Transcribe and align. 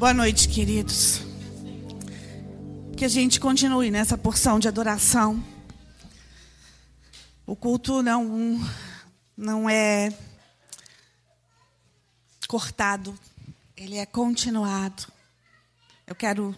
Boa 0.00 0.14
noite, 0.14 0.48
queridos. 0.48 1.20
Que 2.96 3.04
a 3.04 3.08
gente 3.08 3.38
continue 3.38 3.90
nessa 3.90 4.16
porção 4.16 4.58
de 4.58 4.66
adoração. 4.66 5.44
O 7.46 7.54
culto 7.54 8.02
não, 8.02 8.58
não 9.36 9.68
é 9.68 10.10
cortado, 12.48 13.14
ele 13.76 13.98
é 13.98 14.06
continuado. 14.06 15.06
Eu 16.06 16.14
quero 16.14 16.56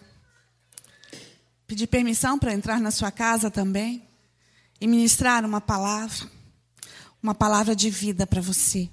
pedir 1.67 1.87
permissão 1.87 2.39
para 2.39 2.53
entrar 2.53 2.79
na 2.79 2.91
sua 2.91 3.11
casa 3.11 3.51
também 3.51 4.07
e 4.79 4.87
ministrar 4.87 5.43
uma 5.43 5.59
palavra, 5.59 6.29
uma 7.21 7.35
palavra 7.35 7.75
de 7.75 7.89
vida 7.89 8.25
para 8.25 8.39
você. 8.39 8.89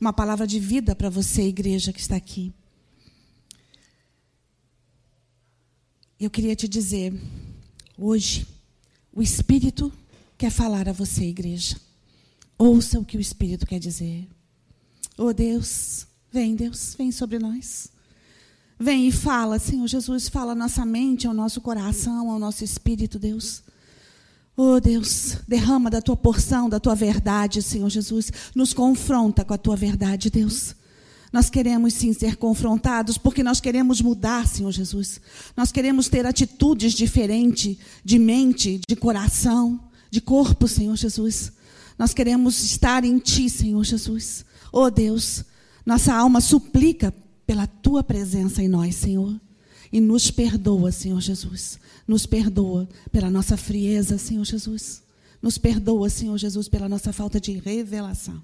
Uma 0.00 0.12
palavra 0.12 0.44
de 0.44 0.58
vida 0.58 0.96
para 0.96 1.08
você, 1.08 1.42
igreja 1.42 1.92
que 1.92 2.00
está 2.00 2.16
aqui. 2.16 2.52
Eu 6.20 6.28
queria 6.28 6.54
te 6.54 6.68
dizer, 6.68 7.18
hoje, 7.96 8.46
o 9.10 9.22
Espírito 9.22 9.90
quer 10.36 10.50
falar 10.50 10.86
a 10.86 10.92
você, 10.92 11.24
igreja. 11.24 11.80
Ouça 12.58 12.98
o 12.98 13.04
que 13.06 13.16
o 13.16 13.20
Espírito 13.20 13.66
quer 13.66 13.78
dizer. 13.78 14.28
Oh 15.16 15.32
Deus, 15.32 16.06
vem, 16.30 16.54
Deus, 16.54 16.94
vem 16.94 17.10
sobre 17.10 17.38
nós. 17.38 17.90
Vem 18.78 19.08
e 19.08 19.12
fala, 19.12 19.58
Senhor 19.58 19.86
Jesus, 19.86 20.28
fala 20.28 20.52
a 20.52 20.54
nossa 20.54 20.84
mente, 20.84 21.26
ao 21.26 21.32
nosso 21.32 21.58
coração, 21.62 22.30
ao 22.30 22.38
nosso 22.38 22.64
espírito, 22.64 23.18
Deus. 23.18 23.62
Oh 24.54 24.78
Deus, 24.78 25.38
derrama 25.48 25.88
da 25.88 26.02
tua 26.02 26.18
porção, 26.18 26.68
da 26.68 26.78
tua 26.78 26.94
verdade, 26.94 27.62
Senhor 27.62 27.88
Jesus. 27.88 28.30
Nos 28.54 28.74
confronta 28.74 29.42
com 29.42 29.54
a 29.54 29.58
tua 29.58 29.74
verdade, 29.74 30.28
Deus. 30.28 30.74
Nós 31.32 31.48
queremos 31.48 31.94
sim 31.94 32.12
ser 32.12 32.36
confrontados 32.36 33.16
porque 33.16 33.42
nós 33.42 33.60
queremos 33.60 34.00
mudar, 34.00 34.46
Senhor 34.48 34.72
Jesus. 34.72 35.20
Nós 35.56 35.70
queremos 35.70 36.08
ter 36.08 36.26
atitudes 36.26 36.92
diferentes 36.92 37.76
de 38.04 38.18
mente, 38.18 38.80
de 38.88 38.96
coração, 38.96 39.80
de 40.10 40.20
corpo, 40.20 40.66
Senhor 40.66 40.96
Jesus. 40.96 41.52
Nós 41.96 42.12
queremos 42.12 42.62
estar 42.64 43.04
em 43.04 43.18
Ti, 43.18 43.48
Senhor 43.48 43.84
Jesus. 43.84 44.44
Oh 44.72 44.90
Deus, 44.90 45.44
nossa 45.86 46.14
alma 46.14 46.40
suplica 46.40 47.14
pela 47.46 47.66
Tua 47.66 48.02
presença 48.02 48.62
em 48.62 48.68
nós, 48.68 48.96
Senhor. 48.96 49.40
E 49.92 50.00
nos 50.00 50.30
perdoa, 50.30 50.90
Senhor 50.92 51.20
Jesus. 51.20 51.78
Nos 52.06 52.26
perdoa 52.26 52.88
pela 53.10 53.30
nossa 53.30 53.56
frieza, 53.56 54.18
Senhor 54.18 54.44
Jesus. 54.44 55.02
Nos 55.42 55.58
perdoa, 55.58 56.08
Senhor 56.08 56.36
Jesus, 56.38 56.68
pela 56.68 56.88
nossa 56.88 57.12
falta 57.12 57.40
de 57.40 57.52
revelação. 57.52 58.40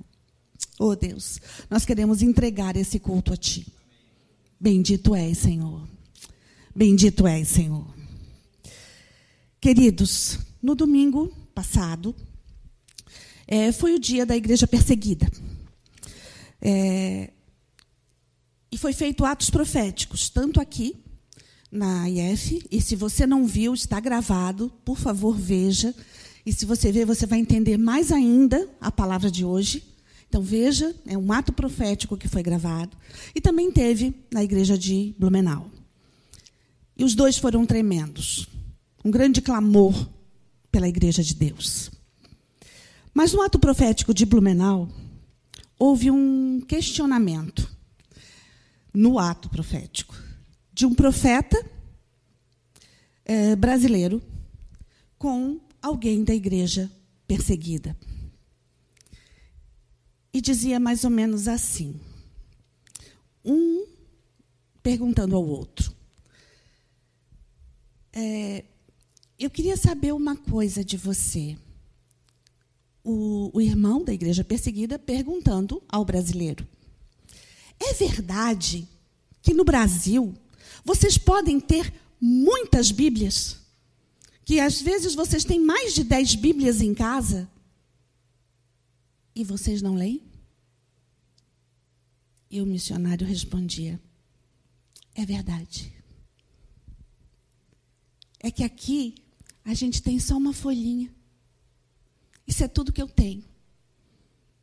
Oh 0.78 0.94
Deus, 0.94 1.40
nós 1.70 1.84
queremos 1.84 2.22
entregar 2.22 2.76
esse 2.76 2.98
culto 2.98 3.32
a 3.32 3.36
Ti. 3.36 3.66
Bendito 4.58 5.14
és, 5.14 5.38
Senhor. 5.38 5.86
Bendito 6.74 7.26
és, 7.26 7.48
Senhor. 7.48 7.86
Queridos, 9.60 10.38
no 10.62 10.74
domingo 10.74 11.28
passado, 11.54 12.14
é, 13.46 13.72
foi 13.72 13.94
o 13.94 13.98
dia 13.98 14.26
da 14.26 14.36
igreja 14.36 14.66
perseguida. 14.66 15.30
É, 16.60 17.30
e 18.70 18.78
foi 18.78 18.92
feito 18.92 19.24
atos 19.24 19.48
proféticos, 19.48 20.28
tanto 20.28 20.60
aqui 20.60 20.96
na 21.70 22.08
IF, 22.10 22.66
e 22.70 22.80
se 22.80 22.96
você 22.96 23.26
não 23.26 23.46
viu, 23.46 23.74
está 23.74 24.00
gravado, 24.00 24.72
por 24.84 24.98
favor, 24.98 25.36
veja. 25.36 25.94
E 26.44 26.52
se 26.52 26.64
você 26.64 26.92
ver, 26.92 27.04
você 27.04 27.26
vai 27.26 27.38
entender 27.38 27.76
mais 27.76 28.12
ainda 28.12 28.68
a 28.80 28.90
palavra 28.90 29.30
de 29.30 29.44
hoje. 29.44 29.82
Então 30.28 30.42
veja, 30.42 30.94
é 31.06 31.16
um 31.16 31.32
ato 31.32 31.52
profético 31.52 32.16
que 32.16 32.28
foi 32.28 32.42
gravado. 32.42 32.96
E 33.34 33.40
também 33.40 33.70
teve 33.70 34.14
na 34.32 34.42
igreja 34.42 34.76
de 34.76 35.14
Blumenau. 35.18 35.70
E 36.96 37.04
os 37.04 37.14
dois 37.14 37.38
foram 37.38 37.64
tremendos. 37.64 38.48
Um 39.04 39.10
grande 39.10 39.40
clamor 39.40 40.08
pela 40.70 40.88
igreja 40.88 41.22
de 41.22 41.34
Deus. 41.34 41.90
Mas 43.14 43.32
no 43.32 43.40
ato 43.40 43.58
profético 43.58 44.12
de 44.12 44.26
Blumenau, 44.26 44.88
houve 45.78 46.10
um 46.10 46.60
questionamento 46.60 47.70
no 48.92 49.18
ato 49.18 49.48
profético 49.48 50.14
de 50.72 50.84
um 50.84 50.94
profeta 50.94 51.64
eh, 53.24 53.56
brasileiro 53.56 54.22
com 55.18 55.60
alguém 55.80 56.24
da 56.24 56.34
igreja 56.34 56.90
perseguida 57.26 57.96
e 60.36 60.40
dizia 60.42 60.78
mais 60.78 61.02
ou 61.02 61.08
menos 61.08 61.48
assim: 61.48 61.98
um 63.42 63.86
perguntando 64.82 65.34
ao 65.34 65.46
outro. 65.46 65.94
É, 68.12 68.64
eu 69.38 69.48
queria 69.48 69.78
saber 69.78 70.12
uma 70.12 70.36
coisa 70.36 70.84
de 70.84 70.96
você. 70.98 71.56
O, 73.02 73.50
o 73.54 73.60
irmão 73.60 74.04
da 74.04 74.12
igreja 74.12 74.44
perseguida 74.44 74.98
perguntando 74.98 75.82
ao 75.88 76.04
brasileiro: 76.04 76.68
É 77.80 77.94
verdade 77.94 78.86
que 79.40 79.54
no 79.54 79.64
Brasil 79.64 80.34
vocês 80.84 81.16
podem 81.16 81.58
ter 81.58 81.94
muitas 82.20 82.90
Bíblias? 82.90 83.56
Que 84.44 84.60
às 84.60 84.82
vezes 84.82 85.14
vocês 85.14 85.44
têm 85.44 85.60
mais 85.60 85.94
de 85.94 86.04
dez 86.04 86.34
Bíblias 86.34 86.82
em 86.82 86.92
casa? 86.92 87.48
E 89.36 89.44
vocês 89.44 89.82
não 89.82 89.94
leem? 89.94 90.22
E 92.50 92.62
o 92.62 92.64
missionário 92.64 93.26
respondia: 93.26 94.00
É 95.14 95.26
verdade. 95.26 95.92
É 98.40 98.50
que 98.50 98.64
aqui 98.64 99.14
a 99.62 99.74
gente 99.74 100.02
tem 100.02 100.18
só 100.18 100.38
uma 100.38 100.54
folhinha. 100.54 101.14
Isso 102.46 102.64
é 102.64 102.68
tudo 102.68 102.92
que 102.92 103.02
eu 103.02 103.08
tenho. 103.08 103.44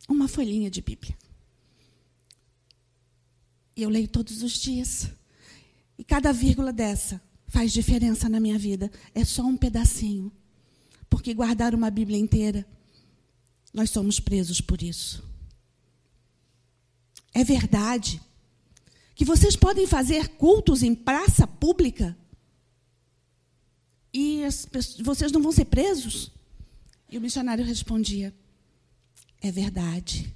Uma 0.08 0.26
folhinha 0.26 0.68
de 0.68 0.80
Bíblia. 0.80 1.16
E 3.76 3.82
eu 3.82 3.88
leio 3.88 4.08
todos 4.08 4.42
os 4.42 4.54
dias. 4.54 5.08
E 5.96 6.02
cada 6.02 6.32
vírgula 6.32 6.72
dessa 6.72 7.22
faz 7.46 7.72
diferença 7.72 8.28
na 8.28 8.40
minha 8.40 8.58
vida. 8.58 8.90
É 9.14 9.24
só 9.24 9.44
um 9.44 9.56
pedacinho. 9.56 10.32
Porque 11.08 11.32
guardar 11.32 11.76
uma 11.76 11.90
Bíblia 11.90 12.18
inteira 12.18 12.66
nós 13.74 13.90
somos 13.90 14.20
presos 14.20 14.60
por 14.60 14.80
isso. 14.80 15.20
É 17.34 17.42
verdade 17.42 18.22
que 19.16 19.24
vocês 19.24 19.56
podem 19.56 19.84
fazer 19.84 20.28
cultos 20.36 20.84
em 20.84 20.94
praça 20.94 21.44
pública 21.44 22.16
e 24.12 24.42
pessoas, 24.70 25.00
vocês 25.00 25.32
não 25.32 25.42
vão 25.42 25.50
ser 25.50 25.64
presos? 25.64 26.30
E 27.10 27.18
o 27.18 27.20
missionário 27.20 27.64
respondia: 27.64 28.32
É 29.42 29.50
verdade. 29.50 30.32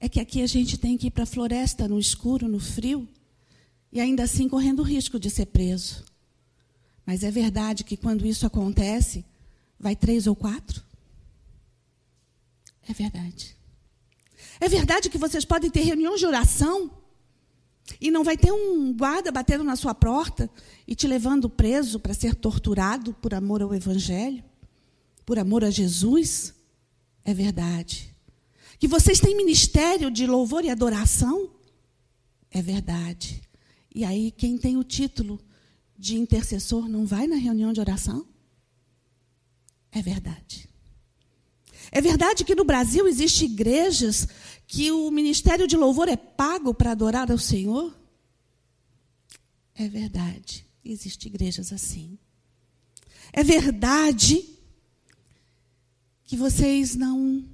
É 0.00 0.08
que 0.08 0.18
aqui 0.18 0.42
a 0.42 0.46
gente 0.46 0.78
tem 0.78 0.96
que 0.96 1.08
ir 1.08 1.10
para 1.10 1.24
a 1.24 1.26
floresta 1.26 1.86
no 1.86 1.98
escuro, 1.98 2.48
no 2.48 2.58
frio, 2.58 3.06
e 3.92 4.00
ainda 4.00 4.22
assim 4.24 4.48
correndo 4.48 4.80
o 4.80 4.84
risco 4.84 5.20
de 5.20 5.30
ser 5.30 5.46
preso. 5.46 6.04
Mas 7.04 7.22
é 7.22 7.30
verdade 7.30 7.84
que 7.84 7.96
quando 7.96 8.26
isso 8.26 8.46
acontece, 8.46 9.24
vai 9.78 9.94
três 9.94 10.26
ou 10.26 10.34
quatro? 10.34 10.82
É 12.88 12.92
verdade. 12.92 13.56
É 14.60 14.68
verdade 14.68 15.10
que 15.10 15.18
vocês 15.18 15.44
podem 15.44 15.70
ter 15.70 15.82
reunião 15.82 16.16
de 16.16 16.26
oração 16.26 16.90
e 18.00 18.10
não 18.10 18.24
vai 18.24 18.36
ter 18.36 18.52
um 18.52 18.92
guarda 18.92 19.30
batendo 19.30 19.64
na 19.64 19.76
sua 19.76 19.94
porta 19.94 20.50
e 20.86 20.94
te 20.94 21.06
levando 21.06 21.48
preso 21.48 21.98
para 21.98 22.14
ser 22.14 22.34
torturado 22.34 23.14
por 23.14 23.34
amor 23.34 23.62
ao 23.62 23.74
Evangelho, 23.74 24.42
por 25.24 25.38
amor 25.38 25.64
a 25.64 25.70
Jesus? 25.70 26.54
É 27.24 27.32
verdade. 27.32 28.14
Que 28.78 28.88
vocês 28.88 29.20
têm 29.20 29.36
ministério 29.36 30.10
de 30.10 30.26
louvor 30.26 30.64
e 30.64 30.70
adoração? 30.70 31.50
É 32.50 32.60
verdade. 32.60 33.42
E 33.94 34.04
aí, 34.04 34.30
quem 34.30 34.58
tem 34.58 34.76
o 34.76 34.84
título 34.84 35.40
de 35.96 36.16
intercessor 36.16 36.88
não 36.88 37.06
vai 37.06 37.26
na 37.26 37.36
reunião 37.36 37.72
de 37.72 37.80
oração? 37.80 38.26
É 39.92 40.02
verdade. 40.02 40.68
É 41.94 42.00
verdade 42.00 42.42
que 42.42 42.54
no 42.54 42.64
Brasil 42.64 43.06
existem 43.06 43.50
igrejas 43.50 44.26
que 44.66 44.90
o 44.90 45.10
ministério 45.10 45.68
de 45.68 45.76
louvor 45.76 46.08
é 46.08 46.16
pago 46.16 46.72
para 46.72 46.92
adorar 46.92 47.30
ao 47.30 47.36
Senhor? 47.36 47.94
É 49.74 49.86
verdade. 49.86 50.66
Existem 50.82 51.28
igrejas 51.28 51.70
assim. 51.70 52.18
É 53.30 53.44
verdade 53.44 54.42
que 56.24 56.34
vocês 56.34 56.94
não 56.96 57.46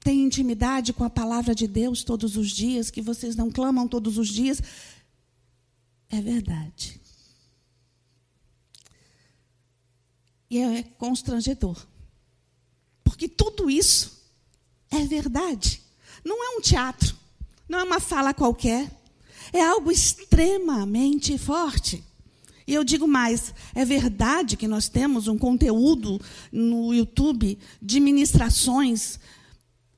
têm 0.00 0.24
intimidade 0.24 0.92
com 0.92 1.02
a 1.02 1.10
palavra 1.10 1.54
de 1.54 1.66
Deus 1.66 2.04
todos 2.04 2.36
os 2.36 2.50
dias, 2.50 2.90
que 2.90 3.00
vocês 3.00 3.34
não 3.34 3.50
clamam 3.50 3.88
todos 3.88 4.18
os 4.18 4.28
dias. 4.28 4.62
É 6.10 6.20
verdade. 6.20 7.00
E 10.50 10.58
é 10.58 10.82
constrangedor. 10.82 11.95
Porque 13.16 13.28
tudo 13.28 13.70
isso 13.70 14.12
é 14.90 15.02
verdade. 15.06 15.80
Não 16.22 16.44
é 16.44 16.58
um 16.58 16.60
teatro, 16.60 17.16
não 17.66 17.78
é 17.78 17.82
uma 17.82 17.98
fala 17.98 18.34
qualquer. 18.34 18.90
é 19.54 19.62
algo 19.62 19.90
extremamente 19.90 21.38
forte. 21.38 22.04
E 22.66 22.74
eu 22.74 22.84
digo 22.84 23.08
mais: 23.08 23.54
é 23.74 23.86
verdade 23.86 24.54
que 24.54 24.68
nós 24.68 24.90
temos 24.90 25.28
um 25.28 25.38
conteúdo 25.38 26.20
no 26.52 26.92
YouTube 26.92 27.58
de 27.80 28.00
ministrações 28.00 29.18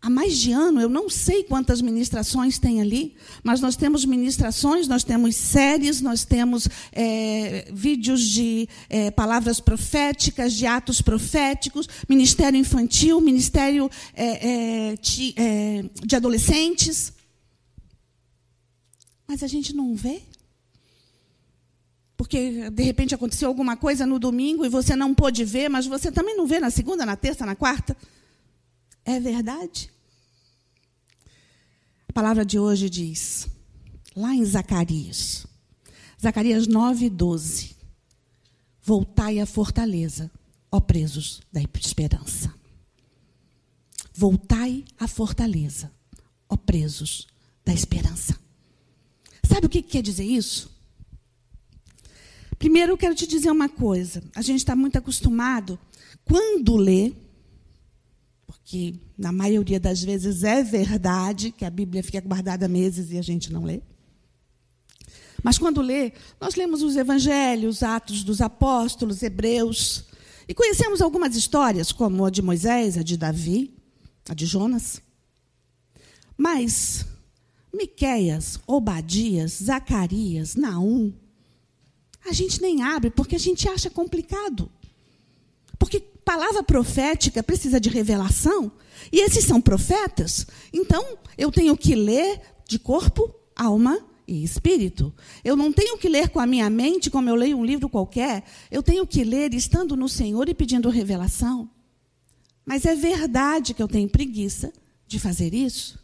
há 0.00 0.08
mais 0.08 0.38
de 0.38 0.52
ano, 0.52 0.80
eu 0.80 0.88
não 0.88 1.10
sei 1.10 1.42
quantas 1.42 1.82
ministrações 1.82 2.58
tem 2.58 2.80
ali, 2.80 3.16
mas 3.42 3.60
nós 3.60 3.76
temos 3.76 4.04
ministrações, 4.04 4.86
nós 4.86 5.02
temos 5.02 5.34
séries, 5.34 6.00
nós 6.00 6.24
temos 6.24 6.68
é, 6.92 7.68
vídeos 7.72 8.22
de 8.22 8.68
é, 8.88 9.10
palavras 9.10 9.60
proféticas, 9.60 10.52
de 10.54 10.66
atos 10.66 11.02
proféticos, 11.02 11.88
ministério 12.08 12.58
infantil, 12.58 13.20
ministério 13.20 13.90
é, 14.14 14.94
de, 15.00 15.34
de 16.06 16.16
adolescentes. 16.16 17.12
Mas 19.26 19.42
a 19.42 19.46
gente 19.46 19.74
não 19.74 19.94
vê. 19.94 20.22
Porque, 22.16 22.70
de 22.70 22.82
repente, 22.82 23.14
aconteceu 23.14 23.46
alguma 23.46 23.76
coisa 23.76 24.04
no 24.06 24.18
domingo 24.18 24.64
e 24.64 24.68
você 24.68 24.96
não 24.96 25.14
pôde 25.14 25.44
ver, 25.44 25.68
mas 25.68 25.86
você 25.86 26.10
também 26.10 26.36
não 26.36 26.46
vê 26.46 26.58
na 26.58 26.70
segunda, 26.70 27.06
na 27.06 27.14
terça, 27.14 27.46
na 27.46 27.54
quarta. 27.54 27.96
É 29.08 29.18
verdade? 29.18 29.90
A 32.06 32.12
palavra 32.12 32.44
de 32.44 32.58
hoje 32.58 32.90
diz, 32.90 33.48
lá 34.14 34.34
em 34.34 34.44
Zacarias, 34.44 35.46
Zacarias 36.20 36.66
9, 36.66 37.08
12: 37.08 37.74
Voltai 38.82 39.38
à 39.38 39.46
fortaleza, 39.46 40.30
ó 40.70 40.78
presos 40.78 41.40
da 41.50 41.62
esperança. 41.62 42.54
Voltai 44.12 44.84
à 44.98 45.08
fortaleza, 45.08 45.90
ó 46.46 46.54
presos 46.54 47.26
da 47.64 47.72
esperança. 47.72 48.38
Sabe 49.42 49.64
o 49.64 49.70
que 49.70 49.80
quer 49.80 50.02
dizer 50.02 50.24
isso? 50.24 50.70
Primeiro, 52.58 52.92
eu 52.92 52.98
quero 52.98 53.14
te 53.14 53.26
dizer 53.26 53.50
uma 53.50 53.70
coisa. 53.70 54.22
A 54.34 54.42
gente 54.42 54.58
está 54.58 54.76
muito 54.76 54.98
acostumado, 54.98 55.78
quando 56.26 56.76
lê, 56.76 57.14
que 58.68 59.00
na 59.16 59.32
maioria 59.32 59.80
das 59.80 60.02
vezes 60.02 60.44
é 60.44 60.62
verdade, 60.62 61.50
que 61.50 61.64
a 61.64 61.70
Bíblia 61.70 62.02
fica 62.02 62.20
guardada 62.20 62.68
meses 62.68 63.10
e 63.10 63.16
a 63.16 63.22
gente 63.22 63.50
não 63.50 63.64
lê. 63.64 63.80
Mas 65.42 65.56
quando 65.56 65.80
lê, 65.80 66.12
nós 66.38 66.54
lemos 66.54 66.82
os 66.82 66.94
evangelhos, 66.94 67.82
Atos 67.82 68.22
dos 68.22 68.42
Apóstolos, 68.42 69.22
Hebreus, 69.22 70.04
e 70.46 70.52
conhecemos 70.52 71.00
algumas 71.00 71.34
histórias, 71.34 71.92
como 71.92 72.26
a 72.26 72.30
de 72.30 72.42
Moisés, 72.42 72.98
a 72.98 73.02
de 73.02 73.16
Davi, 73.16 73.74
a 74.28 74.34
de 74.34 74.44
Jonas. 74.44 75.00
Mas 76.36 77.06
Miqueias, 77.72 78.60
Obadias, 78.66 79.60
Zacarias, 79.62 80.56
Naum, 80.56 81.14
a 82.22 82.34
gente 82.34 82.60
nem 82.60 82.82
abre 82.82 83.08
porque 83.08 83.36
a 83.36 83.40
gente 83.40 83.66
acha 83.66 83.88
complicado. 83.88 84.70
Porque 85.78 86.04
palavra 86.28 86.62
profética 86.62 87.42
precisa 87.42 87.80
de 87.80 87.88
revelação, 87.88 88.70
e 89.10 89.20
esses 89.20 89.46
são 89.46 89.62
profetas. 89.62 90.46
Então, 90.70 91.16
eu 91.38 91.50
tenho 91.50 91.74
que 91.74 91.94
ler 91.94 92.38
de 92.68 92.78
corpo, 92.78 93.34
alma 93.56 93.98
e 94.26 94.44
espírito. 94.44 95.10
Eu 95.42 95.56
não 95.56 95.72
tenho 95.72 95.96
que 95.96 96.06
ler 96.06 96.28
com 96.28 96.38
a 96.38 96.46
minha 96.46 96.68
mente, 96.68 97.08
como 97.08 97.30
eu 97.30 97.34
leio 97.34 97.56
um 97.56 97.64
livro 97.64 97.88
qualquer. 97.88 98.44
Eu 98.70 98.82
tenho 98.82 99.06
que 99.06 99.24
ler 99.24 99.54
estando 99.54 99.96
no 99.96 100.06
Senhor 100.06 100.50
e 100.50 100.54
pedindo 100.54 100.90
revelação. 100.90 101.70
Mas 102.62 102.84
é 102.84 102.94
verdade 102.94 103.72
que 103.72 103.82
eu 103.82 103.88
tenho 103.88 104.06
preguiça 104.06 104.70
de 105.06 105.18
fazer 105.18 105.54
isso? 105.54 105.98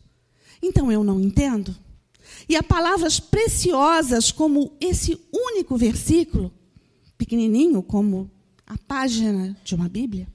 Então 0.62 0.90
eu 0.90 1.04
não 1.04 1.20
entendo. 1.20 1.76
E 2.48 2.56
há 2.56 2.62
palavras 2.62 3.20
preciosas 3.20 4.32
como 4.32 4.74
esse 4.80 5.20
único 5.30 5.76
versículo, 5.76 6.50
pequenininho, 7.18 7.82
como 7.82 8.30
a 8.66 8.78
página 8.78 9.56
de 9.64 9.75
uma 9.75 9.88
Bíblia 9.88 10.26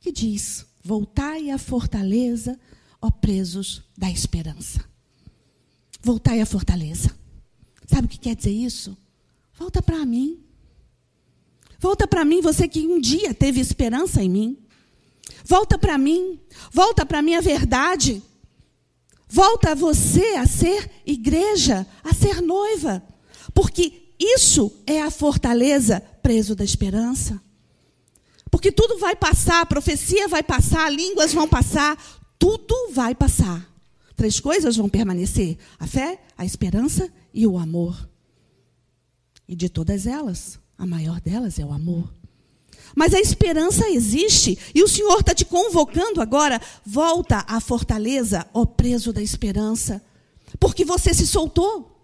que 0.00 0.12
diz: 0.12 0.66
Voltai 0.82 1.50
à 1.50 1.58
fortaleza, 1.58 2.58
ó 3.00 3.10
presos 3.10 3.82
da 3.96 4.10
esperança. 4.10 4.84
Voltai 6.02 6.40
à 6.40 6.46
fortaleza. 6.46 7.14
Sabe 7.86 8.06
o 8.06 8.08
que 8.08 8.18
quer 8.18 8.36
dizer 8.36 8.52
isso? 8.52 8.96
Volta 9.54 9.82
para 9.82 10.04
mim. 10.06 10.40
Volta 11.78 12.06
para 12.06 12.24
mim, 12.24 12.40
você 12.40 12.66
que 12.68 12.86
um 12.86 13.00
dia 13.00 13.32
teve 13.34 13.60
esperança 13.60 14.22
em 14.22 14.28
mim. 14.28 14.58
Volta 15.44 15.78
para 15.78 15.98
mim. 15.98 16.40
Volta 16.72 17.04
para 17.04 17.18
a 17.18 17.22
minha 17.22 17.40
verdade. 17.40 18.22
Volta 19.28 19.74
você 19.74 20.36
a 20.36 20.46
ser 20.46 20.90
igreja, 21.04 21.86
a 22.02 22.14
ser 22.14 22.40
noiva. 22.40 23.02
Porque 23.52 24.07
isso 24.18 24.72
é 24.86 25.00
a 25.00 25.10
fortaleza 25.10 26.00
preso 26.22 26.54
da 26.54 26.64
esperança. 26.64 27.40
Porque 28.50 28.72
tudo 28.72 28.98
vai 28.98 29.14
passar, 29.14 29.60
a 29.60 29.66
profecia 29.66 30.26
vai 30.26 30.42
passar, 30.42 30.90
línguas 30.90 31.32
vão 31.32 31.46
passar, 31.46 31.96
tudo 32.38 32.90
vai 32.92 33.14
passar. 33.14 33.68
Três 34.16 34.40
coisas 34.40 34.76
vão 34.76 34.88
permanecer: 34.88 35.58
a 35.78 35.86
fé, 35.86 36.20
a 36.36 36.44
esperança 36.44 37.10
e 37.32 37.46
o 37.46 37.58
amor. 37.58 38.08
E 39.46 39.54
de 39.54 39.68
todas 39.68 40.06
elas, 40.06 40.58
a 40.76 40.84
maior 40.86 41.20
delas 41.20 41.58
é 41.58 41.64
o 41.64 41.72
amor. 41.72 42.12
Mas 42.94 43.14
a 43.14 43.20
esperança 43.20 43.88
existe 43.88 44.58
e 44.74 44.82
o 44.82 44.88
Senhor 44.88 45.20
está 45.20 45.34
te 45.34 45.44
convocando 45.44 46.20
agora. 46.20 46.60
Volta 46.84 47.44
à 47.46 47.60
fortaleza, 47.60 48.46
ó 48.52 48.64
preso 48.64 49.12
da 49.12 49.22
esperança, 49.22 50.02
porque 50.58 50.84
você 50.84 51.14
se 51.14 51.26
soltou. 51.26 51.97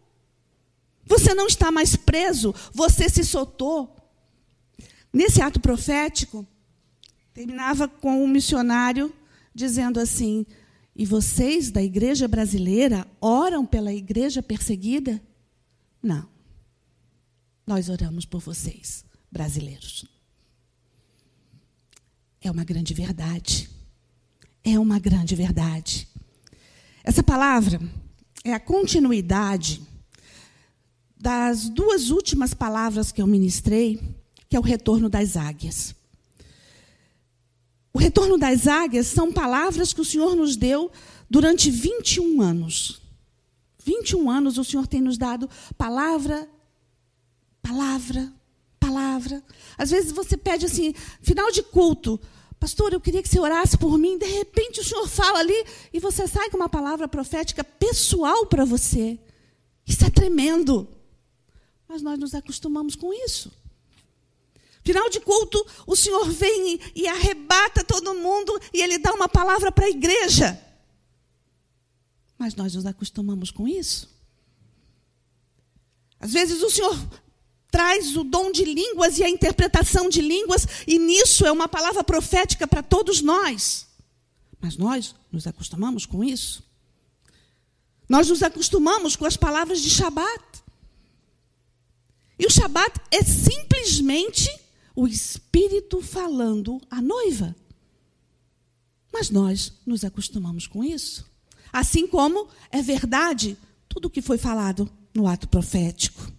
Você 1.07 1.35
não 1.35 1.47
está 1.47 1.71
mais 1.71 1.97
preso, 1.97 2.55
você 2.73 3.09
se 3.09 3.25
soltou. 3.25 3.95
Nesse 5.13 5.41
ato 5.41 5.61
profético, 5.61 6.47
terminava 7.33 7.87
com 7.87 8.25
um 8.25 8.29
missionário 8.29 9.13
dizendo 9.55 10.01
assim: 10.01 10.45
E 10.97 11.05
vocês 11.05 11.71
da 11.71 11.83
igreja 11.83 12.27
brasileira 12.27 13.07
oram 13.21 13.65
pela 13.65 13.93
igreja 13.93 14.43
perseguida? 14.43 15.23
Não. 16.03 16.29
Nós 17.67 17.89
oramos 17.89 18.25
por 18.25 18.41
vocês, 18.41 19.05
brasileiros. 19.31 20.05
É 22.41 22.51
uma 22.51 22.65
grande 22.65 22.93
verdade. 22.93 23.71
É 24.63 24.79
uma 24.79 24.99
grande 24.99 25.35
verdade. 25.35 26.09
Essa 27.03 27.23
palavra 27.23 27.81
é 28.43 28.53
a 28.53 28.61
continuidade 28.61 29.83
das 31.25 31.71
duas 31.71 32.11
últimas 32.11 32.53
palavras 32.53 33.11
que 33.11 33.23
eu 33.23 33.27
ministrei, 33.27 33.99
que 34.47 34.55
é 34.55 34.61
o 34.61 34.63
retorno 34.63 35.09
das 35.09 35.39
águias. 35.39 35.95
O 37.95 37.99
retorno 37.99 38.37
das 38.37 38.67
águias 38.67 39.07
são 39.07 39.33
palavras 39.33 39.95
que 39.95 40.03
o 40.03 40.05
Senhor 40.05 40.37
nos 40.37 40.55
deu 40.55 40.93
durante 41.31 41.71
21 41.71 42.43
anos. 42.43 43.01
21 43.83 44.31
anos 44.31 44.59
o 44.59 44.65
Senhor 44.65 44.87
tem 44.87 45.01
nos 45.01 45.17
dado 45.17 45.49
palavra, 45.79 46.47
palavra, 47.63 48.31
palavra. 48.79 49.43
Às 49.79 49.89
vezes 49.89 50.13
você 50.13 50.37
pede 50.37 50.67
assim, 50.67 50.93
final 51.23 51.51
de 51.51 51.63
culto, 51.63 52.21
pastor, 52.61 52.93
eu 52.93 53.01
queria 53.01 53.23
que 53.23 53.31
você 53.31 53.41
orasse 53.41 53.79
por 53.79 53.97
mim. 53.97 54.19
De 54.19 54.27
repente 54.27 54.81
o 54.81 54.85
Senhor 54.85 55.09
fala 55.09 55.39
ali 55.39 55.65
e 55.91 55.99
você 55.99 56.27
sai 56.29 56.51
com 56.51 56.59
uma 56.59 56.69
palavra 56.69 57.09
profética 57.09 57.65
pessoal 57.65 58.45
para 58.45 58.67
você. 58.67 59.19
Isso 59.87 60.05
é 60.05 60.11
tremendo. 60.11 60.87
Mas 61.95 62.03
nós 62.03 62.19
nos 62.19 62.35
acostumamos 62.35 62.97
com 62.97 63.15
isso. 63.15 63.53
Final 64.83 65.09
de 65.09 65.21
culto, 65.21 65.65
o 65.87 65.95
Senhor 65.95 66.29
vem 66.29 66.81
e 66.93 67.07
arrebata 67.07 67.85
todo 67.85 68.15
mundo 68.15 68.61
e 68.73 68.83
ele 68.83 68.99
dá 68.99 69.15
uma 69.15 69.29
palavra 69.29 69.71
para 69.71 69.85
a 69.87 69.91
igreja. 69.91 70.61
Mas 72.37 72.57
nós 72.57 72.75
nos 72.75 72.85
acostumamos 72.85 73.53
com 73.53 73.69
isso. 73.69 74.13
Às 76.19 76.33
vezes 76.33 76.63
o 76.63 76.69
Senhor 76.69 76.99
traz 77.71 78.17
o 78.17 78.25
dom 78.25 78.51
de 78.51 78.65
línguas 78.65 79.19
e 79.19 79.23
a 79.23 79.31
interpretação 79.31 80.09
de 80.09 80.21
línguas, 80.21 80.67
e 80.89 80.99
nisso 80.99 81.47
é 81.47 81.53
uma 81.53 81.69
palavra 81.69 82.03
profética 82.03 82.67
para 82.67 82.83
todos 82.83 83.23
nós. 83.23 83.87
Mas 84.61 84.77
nós 84.77 85.15
nos 85.31 85.47
acostumamos 85.47 86.07
com 86.07 86.25
isso. 86.25 86.61
Nós 88.09 88.29
nos 88.29 88.43
acostumamos 88.43 89.15
com 89.15 89.27
as 89.27 89.37
palavras 89.37 89.81
de 89.81 89.91
Shabat. 89.91 90.64
E 92.39 92.47
o 92.47 92.51
Shabat 92.51 93.01
é 93.11 93.23
simplesmente 93.23 94.49
o 94.95 95.07
Espírito 95.07 96.01
falando 96.01 96.81
à 96.91 97.01
noiva. 97.01 97.55
Mas 99.13 99.31
nós 99.31 99.73
nos 99.87 100.05
acostumamos 100.05 100.67
com 100.67 100.83
isso. 100.83 101.31
Assim 101.73 102.07
como 102.07 102.49
é 102.71 102.83
verdade 102.83 103.57
tudo 103.89 104.07
o 104.07 104.11
que 104.11 104.23
foi 104.23 104.39
falado 104.39 104.91
no 105.15 105.27
ato 105.27 105.49
profético. 105.49 106.33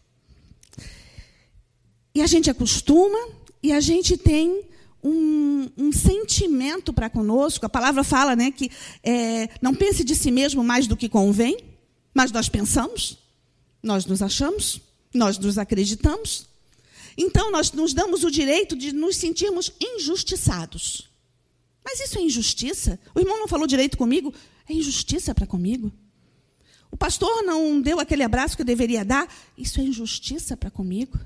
E 2.13 2.21
a 2.21 2.27
gente 2.27 2.49
acostuma 2.49 3.17
e 3.61 3.71
a 3.71 3.79
gente 3.79 4.17
tem 4.17 4.63
um, 5.03 5.69
um 5.77 5.91
sentimento 5.91 6.91
para 6.91 7.09
conosco. 7.09 7.65
A 7.65 7.69
palavra 7.69 8.03
fala 8.03 8.35
né, 8.35 8.51
que 8.51 8.69
é, 9.03 9.49
não 9.61 9.73
pense 9.73 10.03
de 10.03 10.15
si 10.15 10.31
mesmo 10.31 10.63
mais 10.63 10.87
do 10.87 10.97
que 10.97 11.07
convém. 11.07 11.57
Mas 12.13 12.31
nós 12.31 12.47
pensamos, 12.47 13.17
nós 13.83 14.05
nos 14.05 14.21
achamos, 14.21 14.79
nós 15.15 15.38
nos 15.38 15.57
acreditamos. 15.57 16.48
Então 17.17 17.51
nós 17.51 17.72
nos 17.72 17.93
damos 17.93 18.24
o 18.24 18.31
direito 18.31 18.75
de 18.75 18.91
nos 18.91 19.15
sentirmos 19.15 19.72
injustiçados. 19.79 21.10
Mas 21.84 22.00
isso 22.00 22.17
é 22.17 22.22
injustiça? 22.22 23.00
O 23.13 23.19
irmão 23.19 23.39
não 23.39 23.48
falou 23.48 23.67
direito 23.67 23.98
comigo? 23.98 24.34
É 24.67 24.74
injustiça 24.74 25.34
para 25.34 25.45
comigo? 25.45 25.91
O 26.91 26.98
pastor 26.98 27.43
não 27.43 27.79
deu 27.81 28.00
aquele 28.00 28.24
abraço 28.24 28.55
que 28.55 28.62
eu 28.62 28.65
deveria 28.65 29.05
dar? 29.05 29.31
Isso 29.57 29.79
é 29.79 29.84
injustiça 29.84 30.57
para 30.57 30.72
comigo? 30.72 31.19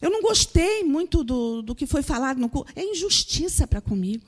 Eu 0.00 0.10
não 0.10 0.22
gostei 0.22 0.82
muito 0.82 1.22
do, 1.22 1.62
do 1.62 1.74
que 1.74 1.86
foi 1.86 2.02
falado 2.02 2.38
no. 2.38 2.50
É 2.74 2.84
injustiça 2.84 3.66
para 3.66 3.80
comigo. 3.80 4.26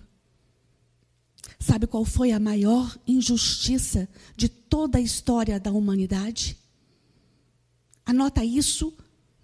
Sabe 1.58 1.86
qual 1.86 2.04
foi 2.04 2.30
a 2.30 2.38
maior 2.38 2.96
injustiça 3.06 4.08
de 4.36 4.48
toda 4.48 4.98
a 4.98 5.00
história 5.00 5.58
da 5.58 5.72
humanidade? 5.72 6.56
Anota 8.06 8.44
isso 8.44 8.92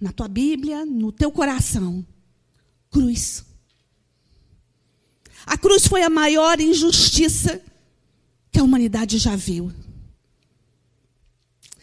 na 0.00 0.12
tua 0.12 0.28
Bíblia, 0.28 0.84
no 0.84 1.12
teu 1.12 1.30
coração. 1.30 2.04
Cruz. 2.90 3.44
A 5.46 5.56
cruz 5.56 5.86
foi 5.86 6.02
a 6.02 6.10
maior 6.10 6.60
injustiça 6.60 7.62
que 8.50 8.58
a 8.58 8.62
humanidade 8.62 9.18
já 9.18 9.36
viu. 9.36 9.72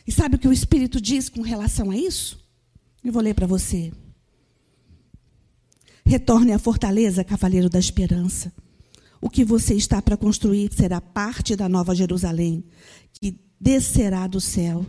E 0.05 0.11
sabe 0.11 0.35
o 0.35 0.39
que 0.39 0.47
o 0.47 0.53
Espírito 0.53 1.01
diz 1.01 1.27
com 1.27 1.41
relação 1.41 1.91
a 1.91 1.97
isso? 1.97 2.39
Eu 3.03 3.11
vou 3.11 3.21
ler 3.21 3.33
para 3.33 3.47
você. 3.47 3.91
Retorne 6.05 6.53
à 6.53 6.59
fortaleza, 6.59 7.23
cavaleiro 7.23 7.69
da 7.69 7.79
esperança. 7.79 8.53
O 9.19 9.29
que 9.29 9.43
você 9.43 9.73
está 9.73 10.01
para 10.01 10.15
construir 10.15 10.71
será 10.73 11.01
parte 11.01 11.55
da 11.55 11.67
nova 11.67 11.93
Jerusalém, 11.93 12.63
que 13.13 13.37
descerá 13.59 14.27
do 14.27 14.39
céu. 14.39 14.85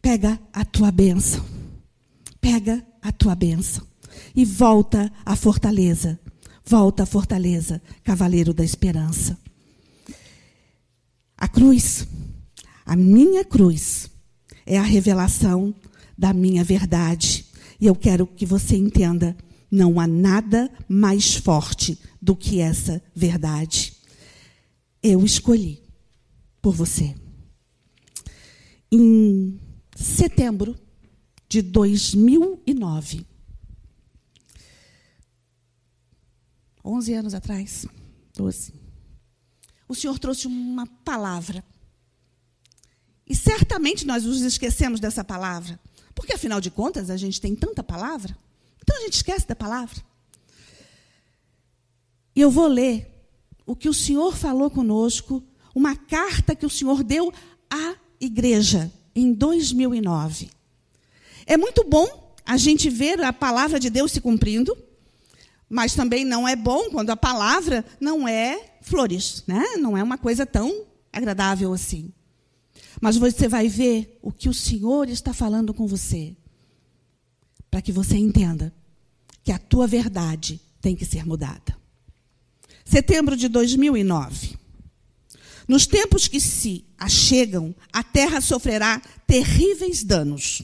Pega 0.00 0.40
a 0.52 0.64
tua 0.64 0.90
bênção. 0.90 1.44
Pega 2.40 2.84
a 3.02 3.12
tua 3.12 3.34
bênção. 3.34 3.86
E 4.34 4.44
volta 4.44 5.12
à 5.24 5.36
fortaleza. 5.36 6.18
Volta 6.64 7.04
à 7.04 7.06
fortaleza, 7.06 7.80
cavaleiro 8.04 8.52
da 8.52 8.62
esperança. 8.62 9.38
A 11.36 11.48
cruz, 11.48 12.06
a 12.84 12.94
minha 12.94 13.44
cruz, 13.44 14.10
é 14.66 14.76
a 14.76 14.82
revelação 14.82 15.74
da 16.16 16.34
minha 16.34 16.62
verdade. 16.62 17.46
E 17.80 17.86
eu 17.86 17.94
quero 17.94 18.26
que 18.26 18.44
você 18.44 18.76
entenda 18.76 19.36
não 19.70 20.00
há 20.00 20.06
nada 20.06 20.70
mais 20.88 21.34
forte 21.36 21.98
do 22.20 22.34
que 22.34 22.60
essa 22.60 23.02
verdade. 23.14 23.94
Eu 25.02 25.24
escolhi 25.24 25.82
por 26.60 26.74
você. 26.74 27.14
Em 28.90 29.58
setembro 29.98 30.78
de 31.48 31.60
2009, 31.60 33.26
11 36.84 37.14
anos 37.14 37.34
atrás, 37.34 37.86
12, 38.34 38.72
o 39.88 39.94
Senhor 39.94 40.18
trouxe 40.18 40.46
uma 40.46 40.86
palavra. 40.86 41.64
E 43.26 43.34
certamente 43.34 44.06
nós 44.06 44.24
nos 44.24 44.40
esquecemos 44.40 45.00
dessa 45.00 45.24
palavra, 45.24 45.78
porque 46.14 46.32
afinal 46.32 46.60
de 46.60 46.70
contas 46.70 47.10
a 47.10 47.16
gente 47.16 47.40
tem 47.40 47.54
tanta 47.56 47.82
palavra. 47.82 48.38
Então 48.80 48.96
a 48.96 49.00
gente 49.00 49.14
esquece 49.14 49.46
da 49.48 49.56
palavra. 49.56 50.00
E 52.36 52.40
eu 52.40 52.50
vou 52.50 52.68
ler 52.68 53.28
o 53.66 53.74
que 53.74 53.88
o 53.88 53.94
Senhor 53.94 54.36
falou 54.36 54.70
conosco, 54.70 55.42
uma 55.74 55.96
carta 55.96 56.54
que 56.54 56.64
o 56.64 56.70
Senhor 56.70 57.02
deu 57.02 57.32
à 57.68 57.96
igreja 58.20 58.92
em 59.18 59.32
2009. 59.32 60.50
É 61.46 61.56
muito 61.56 61.84
bom 61.84 62.34
a 62.44 62.56
gente 62.56 62.88
ver 62.88 63.20
a 63.22 63.32
palavra 63.32 63.80
de 63.80 63.90
Deus 63.90 64.12
se 64.12 64.20
cumprindo, 64.20 64.76
mas 65.68 65.94
também 65.94 66.24
não 66.24 66.46
é 66.46 66.54
bom 66.54 66.90
quando 66.90 67.10
a 67.10 67.16
palavra 67.16 67.84
não 68.00 68.26
é 68.28 68.74
flores, 68.80 69.42
né? 69.46 69.62
Não 69.78 69.96
é 69.96 70.02
uma 70.02 70.16
coisa 70.16 70.46
tão 70.46 70.86
agradável 71.12 71.72
assim. 71.72 72.12
Mas 73.00 73.16
você 73.16 73.48
vai 73.48 73.68
ver 73.68 74.18
o 74.22 74.32
que 74.32 74.48
o 74.48 74.54
Senhor 74.54 75.08
está 75.08 75.34
falando 75.34 75.74
com 75.74 75.86
você, 75.86 76.36
para 77.70 77.82
que 77.82 77.92
você 77.92 78.16
entenda 78.16 78.72
que 79.42 79.52
a 79.52 79.58
tua 79.58 79.86
verdade 79.86 80.60
tem 80.80 80.94
que 80.94 81.04
ser 81.04 81.26
mudada. 81.26 81.76
Setembro 82.84 83.36
de 83.36 83.48
2009. 83.48 84.57
Nos 85.68 85.86
tempos 85.86 86.26
que 86.26 86.40
se 86.40 86.86
achegam, 86.98 87.76
a 87.92 88.02
terra 88.02 88.40
sofrerá 88.40 89.02
terríveis 89.26 90.02
danos. 90.02 90.62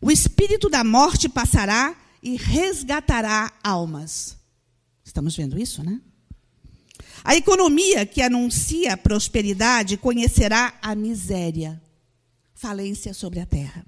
O 0.00 0.10
espírito 0.10 0.70
da 0.70 0.82
morte 0.82 1.28
passará 1.28 1.94
e 2.22 2.36
resgatará 2.36 3.52
almas. 3.62 4.36
Estamos 5.04 5.36
vendo 5.36 5.60
isso, 5.60 5.84
né? 5.84 6.00
A 7.22 7.36
economia 7.36 8.06
que 8.06 8.22
anuncia 8.22 8.96
prosperidade 8.96 9.98
conhecerá 9.98 10.74
a 10.80 10.94
miséria. 10.94 11.80
Falência 12.54 13.12
sobre 13.12 13.40
a 13.40 13.46
terra. 13.46 13.84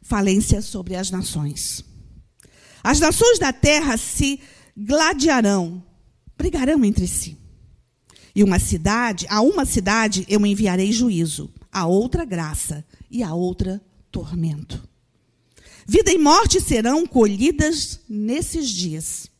Falência 0.00 0.62
sobre 0.62 0.96
as 0.96 1.10
nações. 1.10 1.84
As 2.82 2.98
nações 2.98 3.38
da 3.38 3.52
terra 3.52 3.96
se 3.96 4.40
gladiarão, 4.76 5.82
brigarão 6.36 6.84
entre 6.84 7.06
si. 7.06 7.41
E 8.34 8.42
uma 8.42 8.58
cidade, 8.58 9.26
a 9.28 9.40
uma 9.40 9.64
cidade 9.64 10.24
eu 10.28 10.44
enviarei 10.46 10.90
juízo, 10.90 11.50
a 11.70 11.86
outra 11.86 12.24
graça 12.24 12.84
e 13.10 13.22
a 13.22 13.34
outra 13.34 13.80
tormento. 14.10 14.82
Vida 15.86 16.12
e 16.12 16.18
morte 16.18 16.60
serão 16.60 17.06
colhidas 17.06 18.00
nesses 18.08 18.68
dias. 18.68 19.30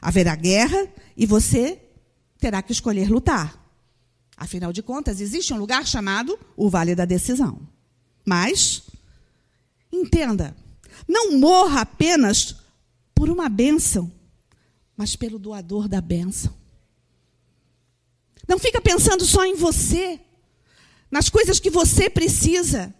Haverá 0.00 0.34
guerra 0.34 0.88
e 1.16 1.26
você 1.26 1.80
terá 2.38 2.62
que 2.62 2.72
escolher 2.72 3.10
lutar. 3.10 3.62
Afinal 4.36 4.72
de 4.72 4.82
contas, 4.82 5.20
existe 5.20 5.52
um 5.52 5.58
lugar 5.58 5.86
chamado 5.86 6.38
o 6.56 6.68
Vale 6.68 6.94
da 6.94 7.04
Decisão. 7.04 7.60
Mas, 8.24 8.82
entenda, 9.92 10.56
não 11.08 11.38
morra 11.38 11.82
apenas 11.82 12.56
por 13.14 13.30
uma 13.30 13.48
bênção, 13.48 14.10
mas 14.96 15.16
pelo 15.16 15.38
doador 15.38 15.88
da 15.88 16.00
bênção. 16.00 16.55
Não 18.46 18.58
fica 18.58 18.80
pensando 18.80 19.24
só 19.24 19.44
em 19.44 19.54
você, 19.54 20.20
nas 21.10 21.28
coisas 21.28 21.58
que 21.58 21.70
você 21.70 22.08
precisa. 22.08 22.94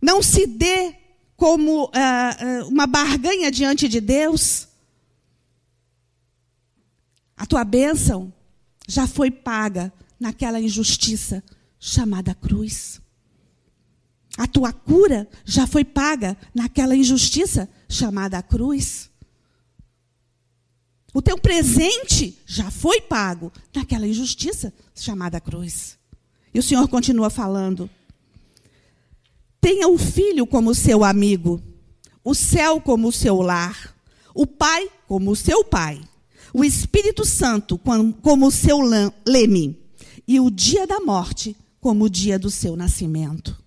Não 0.00 0.22
se 0.22 0.46
dê 0.46 0.94
como 1.36 1.84
uh, 1.84 1.88
uh, 1.88 2.68
uma 2.68 2.86
barganha 2.86 3.50
diante 3.50 3.88
de 3.88 4.00
Deus. 4.00 4.68
A 7.36 7.46
tua 7.46 7.64
bênção 7.64 8.32
já 8.86 9.06
foi 9.06 9.30
paga 9.30 9.92
naquela 10.18 10.60
injustiça 10.60 11.42
chamada 11.78 12.34
cruz. 12.34 13.00
A 14.36 14.46
tua 14.46 14.72
cura 14.72 15.28
já 15.44 15.66
foi 15.66 15.84
paga 15.84 16.36
naquela 16.54 16.94
injustiça 16.94 17.68
chamada 17.88 18.42
cruz. 18.42 19.09
O 21.12 21.20
teu 21.20 21.36
presente 21.36 22.38
já 22.46 22.70
foi 22.70 23.00
pago 23.00 23.52
naquela 23.74 24.06
injustiça 24.06 24.72
chamada 24.94 25.40
cruz. 25.40 25.98
E 26.54 26.58
o 26.58 26.62
Senhor 26.62 26.86
continua 26.88 27.30
falando: 27.30 27.90
tenha 29.60 29.88
o 29.88 29.98
filho 29.98 30.46
como 30.46 30.74
seu 30.74 31.02
amigo, 31.02 31.60
o 32.24 32.34
céu 32.34 32.80
como 32.80 33.10
seu 33.10 33.40
lar, 33.40 33.96
o 34.34 34.46
pai 34.46 34.88
como 35.06 35.34
seu 35.34 35.64
pai, 35.64 36.00
o 36.54 36.64
Espírito 36.64 37.24
Santo 37.24 37.78
como 38.22 38.50
seu 38.50 38.78
leme, 39.26 39.76
e 40.26 40.38
o 40.38 40.48
dia 40.48 40.86
da 40.86 41.00
morte 41.00 41.56
como 41.80 42.04
o 42.04 42.10
dia 42.10 42.38
do 42.38 42.50
seu 42.50 42.76
nascimento. 42.76 43.58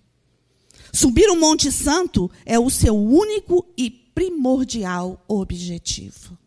Subir 0.92 1.28
o 1.28 1.36
Monte 1.38 1.72
Santo 1.72 2.30
é 2.46 2.58
o 2.58 2.70
seu 2.70 2.96
único 2.96 3.66
e 3.76 3.90
primordial 3.90 5.22
objetivo. 5.26 6.38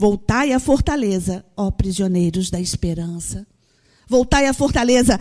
Voltai 0.00 0.52
à 0.52 0.60
fortaleza, 0.60 1.44
ó 1.56 1.72
prisioneiros 1.72 2.50
da 2.50 2.60
esperança. 2.60 3.44
Voltai 4.08 4.46
à 4.46 4.54
fortaleza. 4.54 5.20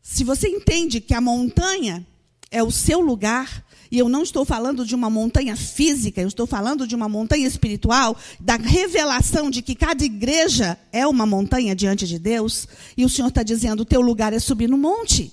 Se 0.00 0.24
você 0.24 0.48
entende 0.48 1.02
que 1.02 1.12
a 1.12 1.20
montanha 1.20 2.06
é 2.50 2.62
o 2.62 2.70
seu 2.70 3.02
lugar, 3.02 3.62
e 3.90 3.98
eu 3.98 4.08
não 4.08 4.22
estou 4.22 4.42
falando 4.46 4.86
de 4.86 4.94
uma 4.94 5.10
montanha 5.10 5.54
física, 5.54 6.22
eu 6.22 6.28
estou 6.28 6.46
falando 6.46 6.86
de 6.86 6.94
uma 6.94 7.10
montanha 7.10 7.46
espiritual, 7.46 8.16
da 8.40 8.56
revelação 8.56 9.50
de 9.50 9.60
que 9.60 9.74
cada 9.74 10.02
igreja 10.02 10.78
é 10.90 11.06
uma 11.06 11.26
montanha 11.26 11.76
diante 11.76 12.06
de 12.06 12.18
Deus, 12.18 12.66
e 12.96 13.04
o 13.04 13.08
Senhor 13.10 13.28
está 13.28 13.42
dizendo: 13.42 13.80
o 13.80 13.84
teu 13.84 14.00
lugar 14.00 14.32
é 14.32 14.38
subir 14.38 14.66
no 14.70 14.78
monte 14.78 15.30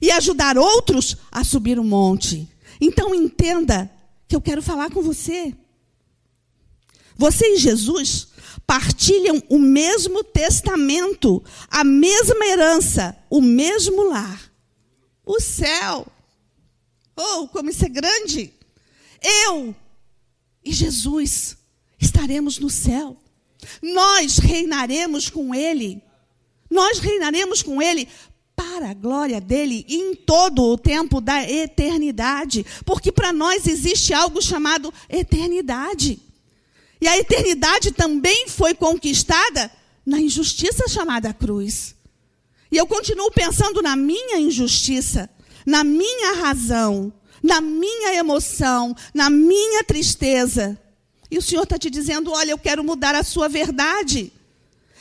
e 0.00 0.10
ajudar 0.10 0.56
outros 0.56 1.18
a 1.30 1.44
subir 1.44 1.78
o 1.78 1.84
monte. 1.84 2.48
Então 2.80 3.14
entenda 3.14 3.90
que 4.26 4.34
eu 4.34 4.40
quero 4.40 4.62
falar 4.62 4.90
com 4.90 5.02
você. 5.02 5.54
Você 7.16 7.54
e 7.54 7.58
Jesus 7.58 8.28
partilham 8.66 9.42
o 9.48 9.58
mesmo 9.58 10.24
testamento, 10.24 11.42
a 11.68 11.84
mesma 11.84 12.44
herança, 12.46 13.16
o 13.30 13.40
mesmo 13.40 14.08
lar. 14.10 14.52
O 15.24 15.40
céu. 15.40 16.06
Oh, 17.16 17.48
como 17.48 17.70
isso 17.70 17.84
é 17.84 17.88
grande! 17.88 18.52
Eu 19.48 19.74
e 20.64 20.72
Jesus 20.72 21.56
estaremos 21.98 22.58
no 22.58 22.68
céu. 22.68 23.16
Nós 23.82 24.38
reinaremos 24.38 25.30
com 25.30 25.54
Ele. 25.54 26.02
Nós 26.70 26.98
reinaremos 26.98 27.62
com 27.62 27.80
Ele 27.80 28.08
para 28.54 28.90
a 28.90 28.94
glória 28.94 29.40
dele 29.40 29.84
em 29.88 30.14
todo 30.14 30.62
o 30.62 30.78
tempo 30.78 31.20
da 31.20 31.48
eternidade, 31.48 32.64
porque 32.84 33.12
para 33.12 33.32
nós 33.32 33.66
existe 33.66 34.14
algo 34.14 34.40
chamado 34.40 34.92
eternidade. 35.08 36.18
E 37.00 37.06
a 37.06 37.18
eternidade 37.18 37.92
também 37.92 38.48
foi 38.48 38.74
conquistada 38.74 39.70
na 40.04 40.20
injustiça 40.20 40.88
chamada 40.88 41.32
cruz. 41.32 41.94
E 42.70 42.76
eu 42.76 42.86
continuo 42.86 43.30
pensando 43.30 43.82
na 43.82 43.94
minha 43.96 44.38
injustiça, 44.38 45.28
na 45.64 45.84
minha 45.84 46.34
razão, 46.34 47.12
na 47.42 47.60
minha 47.60 48.14
emoção, 48.14 48.94
na 49.14 49.28
minha 49.30 49.84
tristeza. 49.84 50.78
E 51.30 51.38
o 51.38 51.42
Senhor 51.42 51.64
está 51.64 51.78
te 51.78 51.90
dizendo: 51.90 52.32
olha, 52.32 52.50
eu 52.50 52.58
quero 52.58 52.82
mudar 52.82 53.14
a 53.14 53.22
sua 53.22 53.48
verdade. 53.48 54.32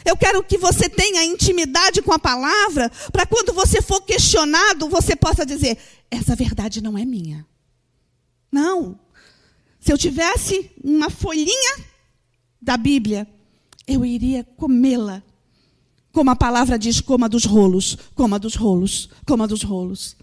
Eu 0.04 0.16
quero 0.16 0.44
que 0.44 0.58
você 0.58 0.88
tenha 0.88 1.26
intimidade 1.26 2.02
com 2.02 2.14
a 2.14 2.20
palavra, 2.20 2.92
para 3.12 3.26
quando 3.26 3.52
você 3.54 3.82
for 3.82 4.02
questionado, 4.02 4.88
você 4.88 5.16
possa 5.16 5.46
dizer: 5.46 5.78
essa 6.12 6.36
verdade 6.36 6.82
não 6.82 6.98
é 6.98 7.06
minha. 7.06 7.46
Não. 8.52 9.00
Se 9.86 9.94
eu 9.94 10.00
tivesse 10.00 10.72
uma 10.84 11.12
folhinha 11.12 11.86
da 12.60 12.76
Bíblia, 12.76 13.28
eu 13.86 14.04
iria 14.04 14.44
comê-la. 14.44 15.22
Como 16.12 16.32
a 16.32 16.36
palavra 16.36 16.80
diz, 16.80 17.00
coma 17.00 17.30
dos 17.30 17.46
rolos, 17.46 17.96
coma 18.16 18.40
dos 18.40 18.56
rolos, 18.56 19.10
coma 19.28 19.48
dos 19.48 19.62
rolos. 19.62 20.18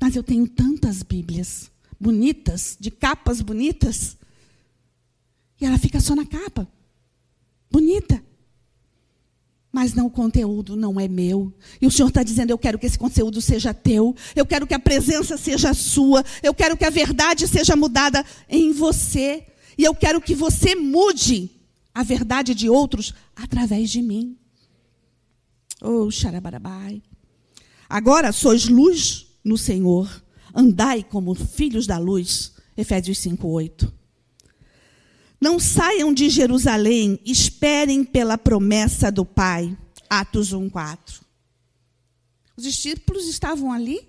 Mas 0.00 0.16
eu 0.16 0.22
tenho 0.22 0.48
tantas 0.48 1.02
Bíblias 1.02 1.70
bonitas, 2.00 2.78
de 2.80 2.90
capas 2.90 3.42
bonitas, 3.42 4.16
e 5.60 5.66
ela 5.66 5.76
fica 5.76 6.00
só 6.00 6.16
na 6.16 6.24
capa. 6.24 6.66
Bonita 7.70 8.24
mas 9.74 9.92
não 9.92 10.06
o 10.06 10.10
conteúdo 10.10 10.76
não 10.76 11.00
é 11.00 11.08
meu. 11.08 11.52
E 11.82 11.86
o 11.88 11.90
Senhor 11.90 12.06
está 12.06 12.22
dizendo: 12.22 12.50
eu 12.50 12.56
quero 12.56 12.78
que 12.78 12.86
esse 12.86 12.96
conteúdo 12.96 13.40
seja 13.40 13.74
teu, 13.74 14.14
eu 14.36 14.46
quero 14.46 14.68
que 14.68 14.72
a 14.72 14.78
presença 14.78 15.36
seja 15.36 15.74
sua, 15.74 16.24
eu 16.44 16.54
quero 16.54 16.76
que 16.76 16.84
a 16.84 16.90
verdade 16.90 17.48
seja 17.48 17.74
mudada 17.74 18.24
em 18.48 18.72
você, 18.72 19.44
e 19.76 19.82
eu 19.82 19.92
quero 19.92 20.20
que 20.20 20.32
você 20.32 20.76
mude 20.76 21.50
a 21.92 22.04
verdade 22.04 22.54
de 22.54 22.70
outros 22.70 23.12
através 23.34 23.90
de 23.90 24.00
mim. 24.00 24.38
Oh, 25.82 26.08
xarabarabai. 26.08 27.02
Agora 27.88 28.30
sois 28.30 28.68
luz 28.68 29.26
no 29.44 29.58
Senhor, 29.58 30.08
andai 30.54 31.02
como 31.02 31.34
filhos 31.34 31.84
da 31.84 31.98
luz. 31.98 32.52
Efésios 32.76 33.18
5:8. 33.18 33.92
Não 35.44 35.60
saiam 35.60 36.14
de 36.14 36.30
Jerusalém, 36.30 37.20
esperem 37.22 38.02
pela 38.02 38.38
promessa 38.38 39.12
do 39.12 39.26
Pai. 39.26 39.76
Atos 40.08 40.54
1:4. 40.54 41.20
Os 42.56 42.64
discípulos 42.64 43.28
estavam 43.28 43.70
ali 43.70 44.08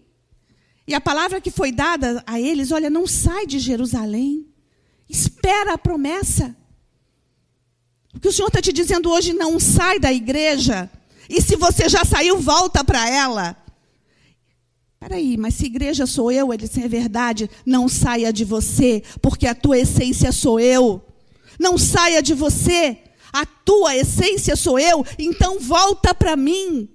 e 0.87 0.93
a 0.93 1.01
palavra 1.01 1.41
que 1.41 1.51
foi 1.51 1.73
dada 1.73 2.23
a 2.25 2.39
eles, 2.39 2.71
olha, 2.71 2.89
não 2.89 3.05
sai 3.05 3.45
de 3.45 3.59
Jerusalém. 3.59 4.47
Espera 5.09 5.73
a 5.73 5.77
promessa. 5.77 6.55
O 8.13 8.19
que 8.21 8.29
o 8.29 8.31
Senhor 8.31 8.47
está 8.47 8.61
te 8.61 8.71
dizendo 8.71 9.11
hoje, 9.11 9.33
não 9.33 9.59
sai 9.59 9.99
da 9.99 10.13
igreja. 10.13 10.89
E 11.29 11.41
se 11.41 11.57
você 11.57 11.89
já 11.89 12.05
saiu, 12.05 12.39
volta 12.39 12.81
para 12.81 13.09
ela. 13.09 13.57
Peraí, 15.01 15.35
mas 15.35 15.55
se 15.55 15.65
igreja 15.65 16.05
sou 16.05 16.31
eu, 16.31 16.53
ele 16.53 16.63
é 16.63 16.87
verdade, 16.87 17.49
não 17.65 17.89
saia 17.89 18.31
de 18.31 18.45
você, 18.45 19.03
porque 19.21 19.45
a 19.45 19.53
tua 19.53 19.77
essência 19.77 20.31
sou 20.31 20.61
eu 20.61 21.03
não 21.59 21.77
saia 21.77 22.21
de 22.21 22.33
você. 22.33 22.97
A 23.31 23.45
tua 23.45 23.95
essência 23.95 24.55
sou 24.55 24.79
eu, 24.79 25.05
então 25.19 25.59
volta 25.59 26.13
para 26.13 26.35
mim. 26.35 26.89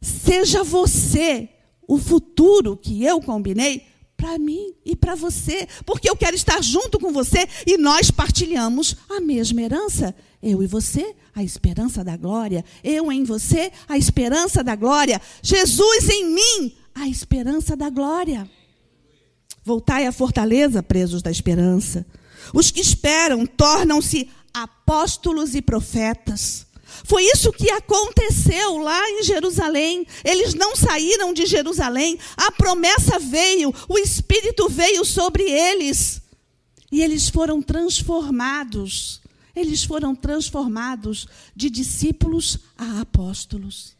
Seja 0.00 0.64
você 0.64 1.48
o 1.86 1.98
futuro 1.98 2.76
que 2.76 3.04
eu 3.04 3.20
combinei 3.20 3.86
para 4.16 4.36
mim 4.36 4.74
e 4.84 4.96
para 4.96 5.14
você, 5.14 5.68
porque 5.86 6.10
eu 6.10 6.16
quero 6.16 6.34
estar 6.34 6.60
junto 6.60 6.98
com 6.98 7.12
você 7.12 7.48
e 7.64 7.78
nós 7.78 8.10
partilhamos 8.10 8.96
a 9.08 9.20
mesma 9.20 9.62
herança. 9.62 10.14
Eu 10.42 10.60
e 10.60 10.66
você, 10.66 11.14
a 11.34 11.42
esperança 11.42 12.02
da 12.02 12.16
glória. 12.16 12.64
Eu 12.82 13.12
em 13.12 13.22
você, 13.22 13.70
a 13.88 13.96
esperança 13.96 14.62
da 14.62 14.74
glória. 14.74 15.20
Jesus 15.40 16.08
em 16.08 16.34
mim, 16.34 16.74
a 16.94 17.08
esperança 17.08 17.76
da 17.76 17.88
glória. 17.90 18.48
Voltai 19.64 20.06
à 20.06 20.12
fortaleza, 20.12 20.82
presos 20.82 21.22
da 21.22 21.30
esperança. 21.30 22.04
Os 22.52 22.70
que 22.70 22.80
esperam 22.80 23.46
tornam-se 23.46 24.28
apóstolos 24.52 25.54
e 25.54 25.62
profetas. 25.62 26.66
Foi 27.04 27.22
isso 27.22 27.52
que 27.52 27.70
aconteceu 27.70 28.78
lá 28.78 29.08
em 29.10 29.22
Jerusalém. 29.22 30.06
Eles 30.24 30.54
não 30.54 30.74
saíram 30.74 31.32
de 31.32 31.46
Jerusalém. 31.46 32.18
A 32.36 32.50
promessa 32.50 33.18
veio, 33.18 33.72
o 33.88 33.98
Espírito 33.98 34.68
veio 34.68 35.04
sobre 35.04 35.42
eles. 35.42 36.20
E 36.90 37.02
eles 37.02 37.28
foram 37.28 37.60
transformados. 37.62 39.20
Eles 39.54 39.84
foram 39.84 40.14
transformados 40.14 41.26
de 41.54 41.68
discípulos 41.68 42.58
a 42.76 43.00
apóstolos. 43.00 43.96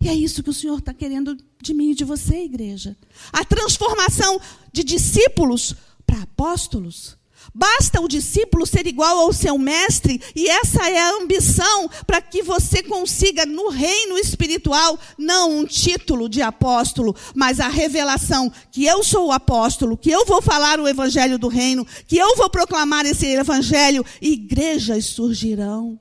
E 0.00 0.08
é 0.08 0.14
isso 0.14 0.42
que 0.42 0.50
o 0.50 0.54
Senhor 0.54 0.78
está 0.78 0.92
querendo 0.92 1.36
de 1.60 1.72
mim 1.72 1.90
e 1.90 1.94
de 1.94 2.04
você, 2.04 2.44
igreja. 2.44 2.96
A 3.32 3.44
transformação 3.44 4.40
de 4.72 4.84
discípulos 4.84 5.74
para 6.06 6.22
apóstolos. 6.22 7.16
Basta 7.54 8.00
o 8.00 8.08
discípulo 8.08 8.66
ser 8.66 8.86
igual 8.86 9.18
ao 9.18 9.32
seu 9.32 9.56
mestre, 9.58 10.20
e 10.34 10.48
essa 10.48 10.88
é 10.88 10.98
a 10.98 11.16
ambição 11.16 11.88
para 12.06 12.20
que 12.20 12.42
você 12.42 12.82
consiga, 12.82 13.46
no 13.46 13.68
reino 13.68 14.18
espiritual, 14.18 14.98
não 15.18 15.58
um 15.58 15.64
título 15.64 16.28
de 16.28 16.42
apóstolo, 16.42 17.14
mas 17.34 17.60
a 17.60 17.68
revelação 17.68 18.52
que 18.70 18.84
eu 18.84 19.02
sou 19.02 19.28
o 19.28 19.32
apóstolo, 19.32 19.96
que 19.96 20.10
eu 20.10 20.24
vou 20.26 20.42
falar 20.42 20.80
o 20.80 20.88
evangelho 20.88 21.38
do 21.38 21.48
reino, 21.48 21.86
que 22.06 22.16
eu 22.16 22.36
vou 22.36 22.50
proclamar 22.50 23.06
esse 23.06 23.26
evangelho, 23.26 24.04
igrejas 24.20 25.06
surgirão. 25.06 25.98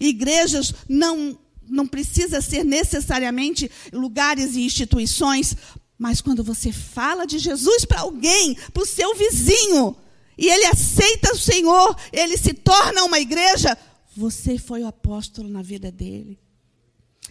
Igrejas 0.00 0.74
não, 0.88 1.38
não 1.68 1.86
precisa 1.86 2.40
ser 2.40 2.64
necessariamente 2.64 3.70
lugares 3.92 4.56
e 4.56 4.62
instituições, 4.62 5.56
mas 5.96 6.20
quando 6.20 6.42
você 6.42 6.72
fala 6.72 7.24
de 7.24 7.38
Jesus 7.38 7.84
para 7.84 8.00
alguém, 8.00 8.56
para 8.72 8.82
o 8.82 8.86
seu 8.86 9.14
vizinho, 9.14 9.96
e 10.36 10.48
ele 10.48 10.66
aceita 10.66 11.32
o 11.32 11.38
Senhor, 11.38 11.96
ele 12.12 12.36
se 12.36 12.54
torna 12.54 13.04
uma 13.04 13.18
igreja, 13.18 13.76
você 14.16 14.58
foi 14.58 14.82
o 14.82 14.86
apóstolo 14.86 15.48
na 15.48 15.62
vida 15.62 15.90
dele. 15.90 16.38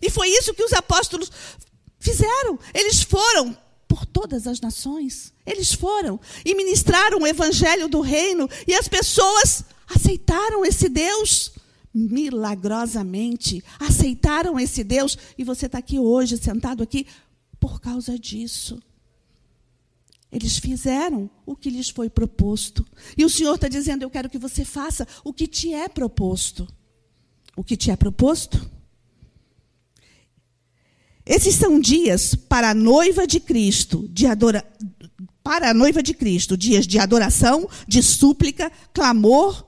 E 0.01 0.09
foi 0.09 0.29
isso 0.29 0.53
que 0.53 0.63
os 0.63 0.73
apóstolos 0.73 1.31
fizeram. 1.99 2.57
Eles 2.73 3.03
foram 3.03 3.55
por 3.87 4.05
todas 4.05 4.47
as 4.47 4.59
nações. 4.59 5.33
Eles 5.45 5.73
foram 5.73 6.19
e 6.43 6.55
ministraram 6.55 7.19
o 7.19 7.27
evangelho 7.27 7.87
do 7.87 8.01
reino 8.01 8.49
e 8.67 8.73
as 8.73 8.87
pessoas 8.87 9.63
aceitaram 9.87 10.65
esse 10.65 10.89
Deus 10.89 11.51
milagrosamente. 11.93 13.63
Aceitaram 13.79 14.59
esse 14.59 14.83
Deus 14.83 15.17
e 15.37 15.43
você 15.43 15.67
está 15.67 15.77
aqui 15.77 15.99
hoje, 15.99 16.37
sentado 16.37 16.81
aqui, 16.81 17.05
por 17.59 17.79
causa 17.79 18.17
disso. 18.17 18.81
Eles 20.31 20.57
fizeram 20.57 21.29
o 21.45 21.55
que 21.55 21.69
lhes 21.69 21.89
foi 21.89 22.09
proposto. 22.09 22.85
E 23.17 23.25
o 23.25 23.29
Senhor 23.29 23.55
está 23.55 23.67
dizendo: 23.67 24.03
Eu 24.03 24.09
quero 24.09 24.29
que 24.29 24.37
você 24.37 24.63
faça 24.63 25.07
o 25.23 25.33
que 25.33 25.45
te 25.45 25.73
é 25.73 25.89
proposto. 25.89 26.67
O 27.55 27.63
que 27.63 27.75
te 27.75 27.91
é 27.91 27.95
proposto? 27.97 28.69
Esses 31.25 31.55
são 31.55 31.79
dias 31.79 32.33
para 32.33 32.69
a 32.69 32.73
noiva 32.73 33.27
de 33.27 33.39
Cristo, 33.39 34.07
de 34.09 34.25
adora... 34.25 34.65
para 35.43 35.69
a 35.69 35.73
noiva 35.73 36.01
de 36.01 36.13
Cristo, 36.13 36.57
dias 36.57 36.87
de 36.87 36.97
adoração, 36.97 37.69
de 37.87 38.01
súplica, 38.01 38.71
clamor, 38.93 39.65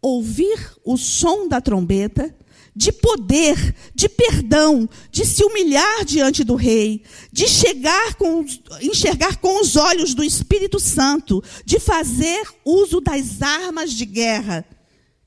ouvir 0.00 0.72
o 0.84 0.96
som 0.96 1.46
da 1.46 1.60
trombeta 1.60 2.34
de 2.78 2.92
poder, 2.92 3.74
de 3.92 4.08
perdão, 4.08 4.88
de 5.10 5.26
se 5.26 5.42
humilhar 5.42 6.04
diante 6.04 6.44
do 6.44 6.54
rei, 6.54 7.02
de 7.32 7.48
chegar 7.48 8.14
com, 8.14 8.46
enxergar 8.80 9.38
com 9.38 9.60
os 9.60 9.74
olhos 9.74 10.14
do 10.14 10.22
Espírito 10.22 10.78
Santo, 10.78 11.42
de 11.64 11.80
fazer 11.80 12.40
uso 12.64 13.00
das 13.00 13.42
armas 13.42 13.90
de 13.90 14.04
guerra. 14.06 14.64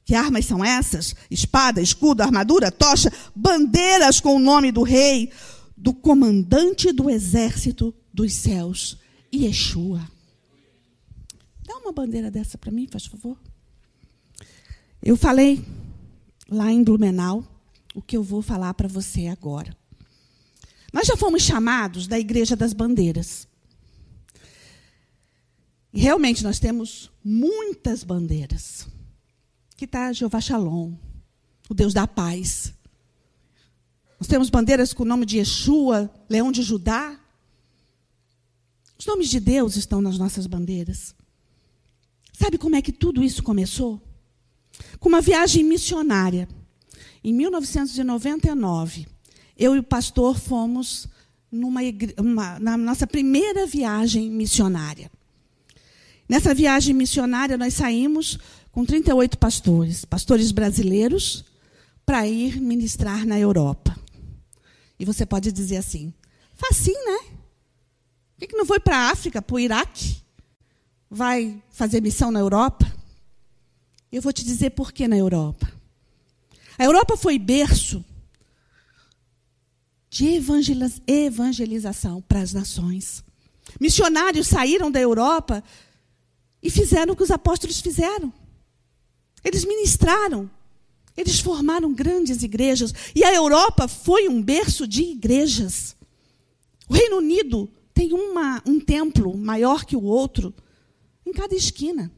Que 0.05 0.15
armas 0.15 0.45
são 0.45 0.63
essas? 0.63 1.13
Espada, 1.29 1.81
escudo, 1.81 2.23
armadura, 2.23 2.71
tocha, 2.71 3.11
bandeiras 3.35 4.21
com 4.21 4.37
o 4.37 4.39
nome 4.39 4.71
do 4.71 4.81
rei, 4.81 5.29
do 5.75 5.93
comandante 5.93 6.93
do 6.93 7.09
exército 7.09 7.93
dos 8.13 8.31
céus, 8.31 8.97
Yeshua. 9.33 10.09
Dá 11.67 11.75
uma 11.79 11.91
bandeira 11.91 12.31
dessa 12.31 12.57
para 12.57 12.71
mim, 12.71 12.87
faz 12.89 13.07
favor. 13.07 13.37
Eu 15.03 15.17
falei 15.17 15.61
lá 16.51 16.69
em 16.69 16.83
Blumenau 16.83 17.47
o 17.95 18.01
que 18.01 18.17
eu 18.17 18.21
vou 18.21 18.41
falar 18.41 18.73
para 18.73 18.87
você 18.87 19.27
agora. 19.27 19.75
Nós 20.91 21.07
já 21.07 21.15
fomos 21.15 21.41
chamados 21.41 22.05
da 22.05 22.19
Igreja 22.19 22.55
das 22.55 22.73
Bandeiras. 22.73 23.47
E 25.93 26.01
realmente 26.01 26.43
nós 26.43 26.59
temos 26.59 27.09
muitas 27.23 28.03
bandeiras. 28.03 28.87
Que 29.77 29.85
está 29.85 30.11
Jeová 30.11 30.39
Shalom, 30.39 30.93
o 31.69 31.73
Deus 31.73 31.93
da 31.93 32.05
paz. 32.05 32.73
Nós 34.19 34.27
temos 34.27 34.49
bandeiras 34.49 34.93
com 34.93 35.03
o 35.03 35.07
nome 35.07 35.25
de 35.25 35.37
Yeshua, 35.37 36.13
Leão 36.29 36.51
de 36.51 36.61
Judá. 36.61 37.17
Os 38.99 39.05
nomes 39.05 39.29
de 39.29 39.39
Deus 39.39 39.75
estão 39.75 40.01
nas 40.01 40.17
nossas 40.17 40.45
bandeiras. 40.45 41.15
Sabe 42.33 42.57
como 42.57 42.75
é 42.75 42.81
que 42.81 42.91
tudo 42.91 43.23
isso 43.23 43.41
começou? 43.41 44.01
Com 44.99 45.09
uma 45.09 45.21
viagem 45.21 45.63
missionária. 45.63 46.47
Em 47.23 47.33
1999, 47.33 49.07
eu 49.57 49.75
e 49.75 49.79
o 49.79 49.83
pastor 49.83 50.39
fomos 50.39 51.07
numa 51.51 51.83
igre... 51.83 52.15
uma, 52.17 52.59
na 52.59 52.77
nossa 52.77 53.05
primeira 53.05 53.67
viagem 53.67 54.29
missionária. 54.29 55.11
Nessa 56.27 56.53
viagem 56.53 56.95
missionária, 56.95 57.57
nós 57.57 57.73
saímos 57.73 58.39
com 58.71 58.85
38 58.85 59.37
pastores, 59.37 60.05
pastores 60.05 60.51
brasileiros, 60.51 61.43
para 62.05 62.27
ir 62.27 62.59
ministrar 62.59 63.25
na 63.25 63.39
Europa. 63.39 63.97
E 64.97 65.05
você 65.05 65.25
pode 65.25 65.51
dizer 65.51 65.77
assim: 65.77 66.13
facinho, 66.53 67.05
né? 67.05 67.31
Por 68.37 68.47
que 68.47 68.55
não 68.55 68.65
foi 68.65 68.79
para 68.79 68.97
a 68.97 69.11
África, 69.11 69.41
para 69.41 69.55
o 69.55 69.59
Iraque? 69.59 70.17
Vai 71.09 71.61
fazer 71.69 72.01
missão 72.01 72.31
na 72.31 72.39
Europa? 72.39 72.91
Eu 74.11 74.21
vou 74.21 74.33
te 74.33 74.43
dizer 74.43 74.71
por 74.71 74.91
que 74.91 75.07
na 75.07 75.17
Europa. 75.17 75.71
A 76.77 76.83
Europa 76.83 77.15
foi 77.15 77.39
berço 77.39 78.03
de 80.09 80.25
evangelização 81.07 82.21
para 82.21 82.41
as 82.41 82.51
nações. 82.51 83.23
Missionários 83.79 84.47
saíram 84.47 84.91
da 84.91 84.99
Europa 84.99 85.63
e 86.61 86.69
fizeram 86.69 87.13
o 87.13 87.15
que 87.15 87.23
os 87.23 87.31
apóstolos 87.31 87.79
fizeram. 87.79 88.33
Eles 89.43 89.63
ministraram, 89.63 90.51
eles 91.15 91.39
formaram 91.39 91.93
grandes 91.93 92.43
igrejas. 92.43 92.93
E 93.15 93.23
a 93.23 93.33
Europa 93.33 93.87
foi 93.87 94.27
um 94.27 94.41
berço 94.41 94.85
de 94.85 95.03
igrejas. 95.03 95.95
O 96.89 96.93
Reino 96.93 97.17
Unido 97.17 97.69
tem 97.93 98.11
uma, 98.11 98.61
um 98.65 98.79
templo 98.79 99.37
maior 99.37 99.85
que 99.85 99.95
o 99.95 100.03
outro 100.03 100.53
em 101.25 101.31
cada 101.31 101.55
esquina. 101.55 102.11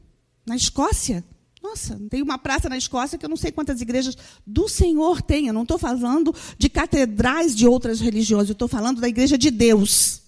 Na 0.44 0.56
Escócia, 0.56 1.24
nossa, 1.64 1.98
tem 2.10 2.20
uma 2.20 2.36
praça 2.36 2.68
na 2.68 2.76
Escócia 2.76 3.16
que 3.16 3.24
eu 3.24 3.28
não 3.28 3.38
sei 3.38 3.50
quantas 3.50 3.80
igrejas 3.80 4.14
do 4.46 4.68
Senhor 4.68 5.22
tem. 5.22 5.46
Eu 5.46 5.54
não 5.54 5.62
estou 5.62 5.78
falando 5.78 6.34
de 6.58 6.68
catedrais 6.68 7.56
de 7.56 7.66
outras 7.66 8.00
religiões, 8.00 8.50
eu 8.50 8.52
estou 8.52 8.68
falando 8.68 9.00
da 9.00 9.08
igreja 9.08 9.38
de 9.38 9.50
Deus. 9.50 10.20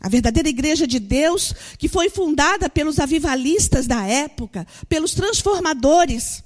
A 0.00 0.08
verdadeira 0.08 0.48
igreja 0.48 0.88
de 0.88 0.98
Deus, 0.98 1.54
que 1.78 1.88
foi 1.88 2.10
fundada 2.10 2.68
pelos 2.68 2.98
avivalistas 2.98 3.86
da 3.86 4.04
época, 4.06 4.66
pelos 4.88 5.14
transformadores. 5.14 6.42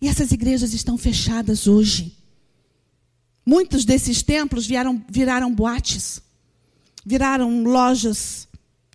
E 0.00 0.06
essas 0.06 0.30
igrejas 0.30 0.72
estão 0.72 0.96
fechadas 0.96 1.66
hoje. 1.66 2.16
Muitos 3.44 3.84
desses 3.84 4.22
templos 4.22 4.66
viraram, 4.66 5.04
viraram 5.10 5.52
boates, 5.52 6.22
viraram 7.04 7.64
lojas 7.64 8.46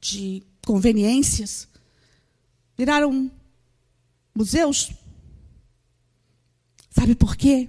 de 0.01 0.41
conveniências, 0.65 1.68
viraram 2.79 3.29
museus. 4.33 4.89
Sabe 6.89 7.13
por 7.13 7.35
quê? 7.35 7.67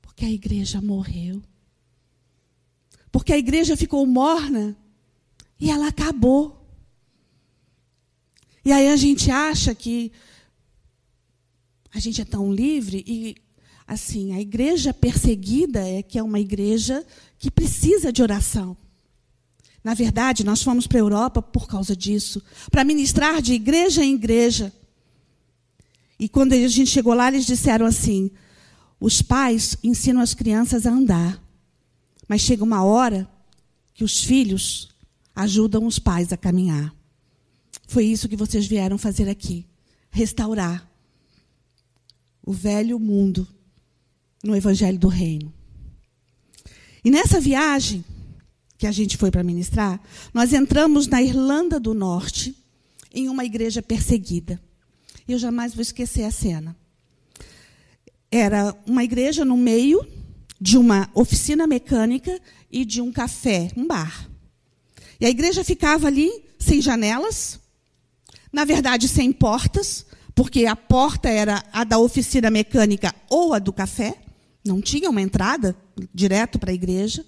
Porque 0.00 0.24
a 0.24 0.30
igreja 0.30 0.80
morreu. 0.80 1.42
Porque 3.10 3.32
a 3.32 3.38
igreja 3.38 3.76
ficou 3.76 4.06
morna 4.06 4.76
e 5.58 5.68
ela 5.68 5.88
acabou. 5.88 6.64
E 8.64 8.70
aí 8.70 8.86
a 8.86 8.94
gente 8.94 9.32
acha 9.32 9.74
que 9.74 10.12
a 11.92 11.98
gente 11.98 12.20
é 12.20 12.24
tão 12.24 12.52
livre 12.52 13.02
e 13.04 13.34
assim, 13.84 14.32
a 14.32 14.40
igreja 14.40 14.94
perseguida 14.94 15.80
é 15.80 16.04
que 16.04 16.20
é 16.20 16.22
uma 16.22 16.38
igreja 16.38 17.04
que 17.36 17.50
precisa 17.50 18.12
de 18.12 18.22
oração. 18.22 18.76
Na 19.86 19.94
verdade, 19.94 20.42
nós 20.42 20.64
fomos 20.64 20.84
para 20.84 20.98
a 20.98 21.00
Europa 21.00 21.40
por 21.40 21.68
causa 21.68 21.94
disso, 21.94 22.42
para 22.72 22.82
ministrar 22.82 23.40
de 23.40 23.52
igreja 23.52 24.04
em 24.04 24.14
igreja. 24.14 24.72
E 26.18 26.28
quando 26.28 26.54
a 26.54 26.66
gente 26.66 26.90
chegou 26.90 27.14
lá, 27.14 27.28
eles 27.28 27.46
disseram 27.46 27.86
assim: 27.86 28.28
os 28.98 29.22
pais 29.22 29.76
ensinam 29.84 30.20
as 30.20 30.34
crianças 30.34 30.86
a 30.86 30.90
andar, 30.90 31.40
mas 32.26 32.40
chega 32.40 32.64
uma 32.64 32.82
hora 32.82 33.30
que 33.94 34.02
os 34.02 34.24
filhos 34.24 34.88
ajudam 35.36 35.86
os 35.86 36.00
pais 36.00 36.32
a 36.32 36.36
caminhar. 36.36 36.92
Foi 37.86 38.06
isso 38.06 38.28
que 38.28 38.36
vocês 38.36 38.66
vieram 38.66 38.98
fazer 38.98 39.28
aqui 39.28 39.64
restaurar 40.10 40.90
o 42.44 42.52
velho 42.52 42.98
mundo 42.98 43.46
no 44.42 44.56
Evangelho 44.56 44.98
do 44.98 45.06
Reino. 45.06 45.54
E 47.04 47.08
nessa 47.08 47.40
viagem, 47.40 48.04
que 48.78 48.86
a 48.86 48.92
gente 48.92 49.16
foi 49.16 49.30
para 49.30 49.42
ministrar, 49.42 50.00
nós 50.32 50.52
entramos 50.52 51.06
na 51.06 51.22
Irlanda 51.22 51.80
do 51.80 51.94
Norte, 51.94 52.54
em 53.12 53.28
uma 53.28 53.44
igreja 53.44 53.80
perseguida. 53.80 54.60
Eu 55.26 55.38
jamais 55.38 55.74
vou 55.74 55.82
esquecer 55.82 56.24
a 56.24 56.30
cena. 56.30 56.76
Era 58.30 58.76
uma 58.86 59.02
igreja 59.02 59.44
no 59.44 59.56
meio 59.56 60.06
de 60.60 60.76
uma 60.76 61.08
oficina 61.14 61.66
mecânica 61.66 62.38
e 62.70 62.84
de 62.84 63.00
um 63.00 63.10
café, 63.10 63.70
um 63.76 63.86
bar. 63.86 64.28
E 65.20 65.26
a 65.26 65.30
igreja 65.30 65.64
ficava 65.64 66.06
ali 66.06 66.30
sem 66.58 66.80
janelas, 66.80 67.58
na 68.52 68.64
verdade 68.64 69.08
sem 69.08 69.32
portas, 69.32 70.06
porque 70.34 70.66
a 70.66 70.76
porta 70.76 71.28
era 71.28 71.64
a 71.72 71.84
da 71.84 71.98
oficina 71.98 72.50
mecânica 72.50 73.14
ou 73.30 73.54
a 73.54 73.58
do 73.58 73.72
café, 73.72 74.14
não 74.64 74.82
tinha 74.82 75.08
uma 75.08 75.22
entrada 75.22 75.76
direto 76.12 76.58
para 76.58 76.70
a 76.70 76.74
igreja. 76.74 77.24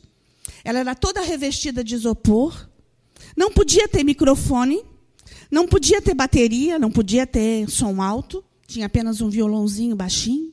Ela 0.65 0.81
era 0.81 0.95
toda 0.95 1.21
revestida 1.21 1.83
de 1.83 1.95
isopor. 1.95 2.69
Não 3.37 3.53
podia 3.53 3.89
ter 3.89 4.05
microfone. 4.05 4.83
Não 5.51 5.67
podia 5.67 6.03
ter 6.03 6.15
bateria. 6.15 6.79
Não 6.79 6.91
podia 6.91 7.27
ter 7.27 7.69
som 7.69 8.03
alto. 8.03 8.45
Tinha 8.67 8.87
apenas 8.87 9.21
um 9.21 9.29
violãozinho 9.29 9.97
baixinho. 9.97 10.53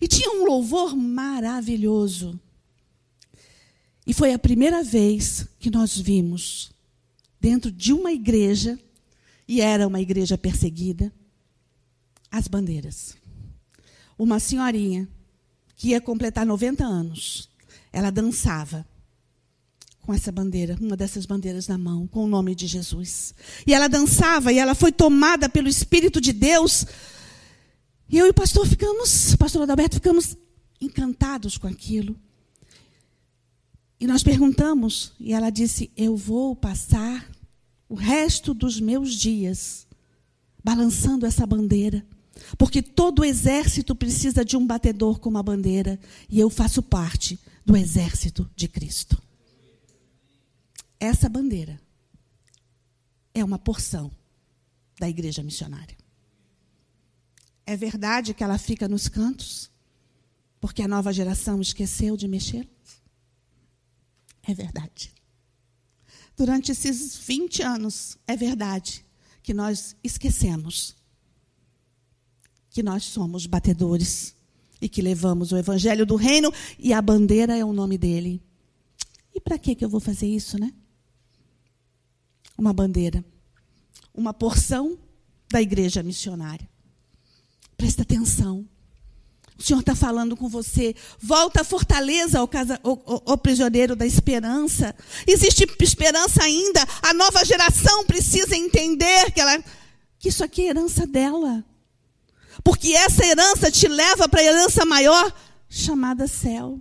E 0.00 0.08
tinha 0.08 0.30
um 0.30 0.44
louvor 0.44 0.96
maravilhoso. 0.96 2.38
E 4.06 4.12
foi 4.12 4.32
a 4.32 4.38
primeira 4.38 4.82
vez 4.82 5.46
que 5.58 5.70
nós 5.70 5.96
vimos, 5.96 6.70
dentro 7.40 7.72
de 7.72 7.92
uma 7.92 8.12
igreja, 8.12 8.78
e 9.48 9.60
era 9.60 9.86
uma 9.88 10.00
igreja 10.00 10.36
perseguida, 10.36 11.12
as 12.30 12.46
bandeiras. 12.46 13.16
Uma 14.18 14.38
senhorinha 14.38 15.08
que 15.76 15.88
ia 15.88 16.00
completar 16.00 16.44
90 16.44 16.84
anos 16.84 17.48
ela 17.94 18.10
dançava 18.10 18.84
com 20.00 20.12
essa 20.12 20.32
bandeira, 20.32 20.76
uma 20.80 20.96
dessas 20.96 21.24
bandeiras 21.24 21.68
na 21.68 21.78
mão, 21.78 22.08
com 22.08 22.24
o 22.24 22.26
nome 22.26 22.52
de 22.52 22.66
Jesus. 22.66 23.32
E 23.64 23.72
ela 23.72 23.88
dançava 23.88 24.52
e 24.52 24.58
ela 24.58 24.74
foi 24.74 24.90
tomada 24.90 25.48
pelo 25.48 25.68
Espírito 25.68 26.20
de 26.20 26.32
Deus. 26.32 26.84
E 28.10 28.18
eu 28.18 28.26
e 28.26 28.30
o 28.30 28.34
pastor 28.34 28.66
ficamos, 28.66 29.32
o 29.32 29.38
pastor 29.38 29.62
Adalberto, 29.62 29.94
ficamos 29.94 30.36
encantados 30.80 31.56
com 31.56 31.68
aquilo. 31.68 32.16
E 34.00 34.08
nós 34.08 34.24
perguntamos, 34.24 35.12
e 35.20 35.32
ela 35.32 35.48
disse: 35.48 35.90
Eu 35.96 36.16
vou 36.16 36.56
passar 36.56 37.30
o 37.88 37.94
resto 37.94 38.52
dos 38.52 38.80
meus 38.80 39.14
dias 39.14 39.86
balançando 40.62 41.26
essa 41.26 41.46
bandeira, 41.46 42.04
porque 42.58 42.82
todo 42.82 43.24
exército 43.24 43.94
precisa 43.94 44.44
de 44.44 44.56
um 44.56 44.66
batedor 44.66 45.20
com 45.20 45.30
uma 45.30 45.44
bandeira, 45.44 45.98
e 46.28 46.40
eu 46.40 46.50
faço 46.50 46.82
parte 46.82 47.38
do 47.64 47.76
exército 47.76 48.50
de 48.54 48.68
Cristo. 48.68 49.20
Essa 51.00 51.28
bandeira 51.28 51.80
é 53.32 53.44
uma 53.44 53.58
porção 53.58 54.10
da 54.98 55.08
igreja 55.08 55.42
missionária. 55.42 55.96
É 57.66 57.76
verdade 57.76 58.34
que 58.34 58.44
ela 58.44 58.58
fica 58.58 58.86
nos 58.86 59.08
cantos, 59.08 59.70
porque 60.60 60.82
a 60.82 60.88
nova 60.88 61.12
geração 61.12 61.60
esqueceu 61.60 62.16
de 62.16 62.28
mexer? 62.28 62.68
É 64.42 64.52
verdade. 64.52 65.12
Durante 66.36 66.72
esses 66.72 67.16
20 67.16 67.62
anos, 67.62 68.18
é 68.26 68.36
verdade 68.36 69.04
que 69.42 69.54
nós 69.54 69.96
esquecemos 70.02 70.96
que 72.70 72.82
nós 72.82 73.04
somos 73.04 73.46
batedores 73.46 74.33
e 74.84 74.88
que 74.88 75.00
levamos 75.00 75.50
o 75.50 75.56
evangelho 75.56 76.04
do 76.04 76.14
reino 76.14 76.52
e 76.78 76.92
a 76.92 77.00
bandeira 77.00 77.56
é 77.56 77.64
o 77.64 77.72
nome 77.72 77.96
dele. 77.96 78.42
E 79.34 79.40
para 79.40 79.58
que 79.58 79.74
eu 79.80 79.88
vou 79.88 79.98
fazer 79.98 80.26
isso, 80.26 80.60
né? 80.60 80.74
Uma 82.56 82.70
bandeira, 82.70 83.24
uma 84.14 84.34
porção 84.34 84.98
da 85.50 85.62
igreja 85.62 86.02
missionária. 86.02 86.68
Presta 87.78 88.02
atenção. 88.02 88.68
O 89.58 89.62
Senhor 89.62 89.80
está 89.80 89.94
falando 89.94 90.36
com 90.36 90.50
você. 90.50 90.94
Volta 91.18 91.62
à 91.62 91.64
fortaleza, 91.64 92.38
ao 92.38 93.38
prisioneiro 93.38 93.96
da 93.96 94.04
esperança. 94.04 94.94
Existe 95.26 95.66
esperança 95.80 96.42
ainda. 96.42 96.86
A 97.00 97.14
nova 97.14 97.42
geração 97.42 98.04
precisa 98.04 98.54
entender 98.54 99.32
que, 99.32 99.40
ela, 99.40 99.64
que 100.18 100.28
isso 100.28 100.44
aqui 100.44 100.66
é 100.66 100.70
herança 100.70 101.06
dela. 101.06 101.64
Porque 102.62 102.92
essa 102.92 103.24
herança 103.24 103.70
te 103.70 103.88
leva 103.88 104.28
para 104.28 104.40
a 104.40 104.44
herança 104.44 104.84
maior, 104.84 105.32
chamada 105.68 106.26
céu. 106.26 106.80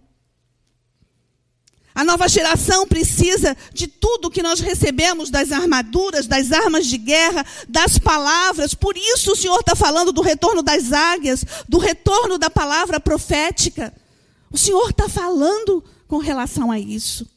A 1.95 2.03
nova 2.03 2.27
geração 2.27 2.87
precisa 2.87 3.55
de 3.71 3.85
tudo 3.85 4.31
que 4.31 4.41
nós 4.41 4.59
recebemos 4.59 5.29
das 5.29 5.51
armaduras, 5.51 6.25
das 6.25 6.51
armas 6.51 6.87
de 6.87 6.97
guerra, 6.97 7.45
das 7.69 7.99
palavras. 7.99 8.73
Por 8.73 8.97
isso 8.97 9.33
o 9.33 9.35
Senhor 9.35 9.59
está 9.59 9.75
falando 9.75 10.11
do 10.11 10.21
retorno 10.21 10.63
das 10.63 10.91
águias, 10.91 11.45
do 11.69 11.77
retorno 11.77 12.39
da 12.39 12.49
palavra 12.49 12.99
profética. 12.99 13.93
O 14.51 14.57
Senhor 14.57 14.89
está 14.89 15.07
falando 15.07 15.83
com 16.07 16.17
relação 16.17 16.71
a 16.71 16.79
isso. 16.79 17.29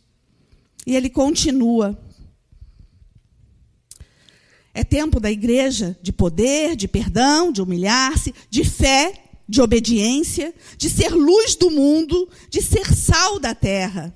E 0.86 0.96
ele 0.96 1.10
continua. 1.10 1.98
É 4.78 4.84
tempo 4.84 5.18
da 5.18 5.30
igreja 5.30 5.98
de 6.02 6.12
poder, 6.12 6.76
de 6.76 6.86
perdão, 6.86 7.50
de 7.50 7.62
humilhar-se, 7.62 8.34
de 8.50 8.62
fé, 8.62 9.24
de 9.48 9.62
obediência, 9.62 10.54
de 10.76 10.90
ser 10.90 11.14
luz 11.14 11.54
do 11.54 11.70
mundo, 11.70 12.28
de 12.50 12.60
ser 12.60 12.94
sal 12.94 13.40
da 13.40 13.54
terra. 13.54 14.14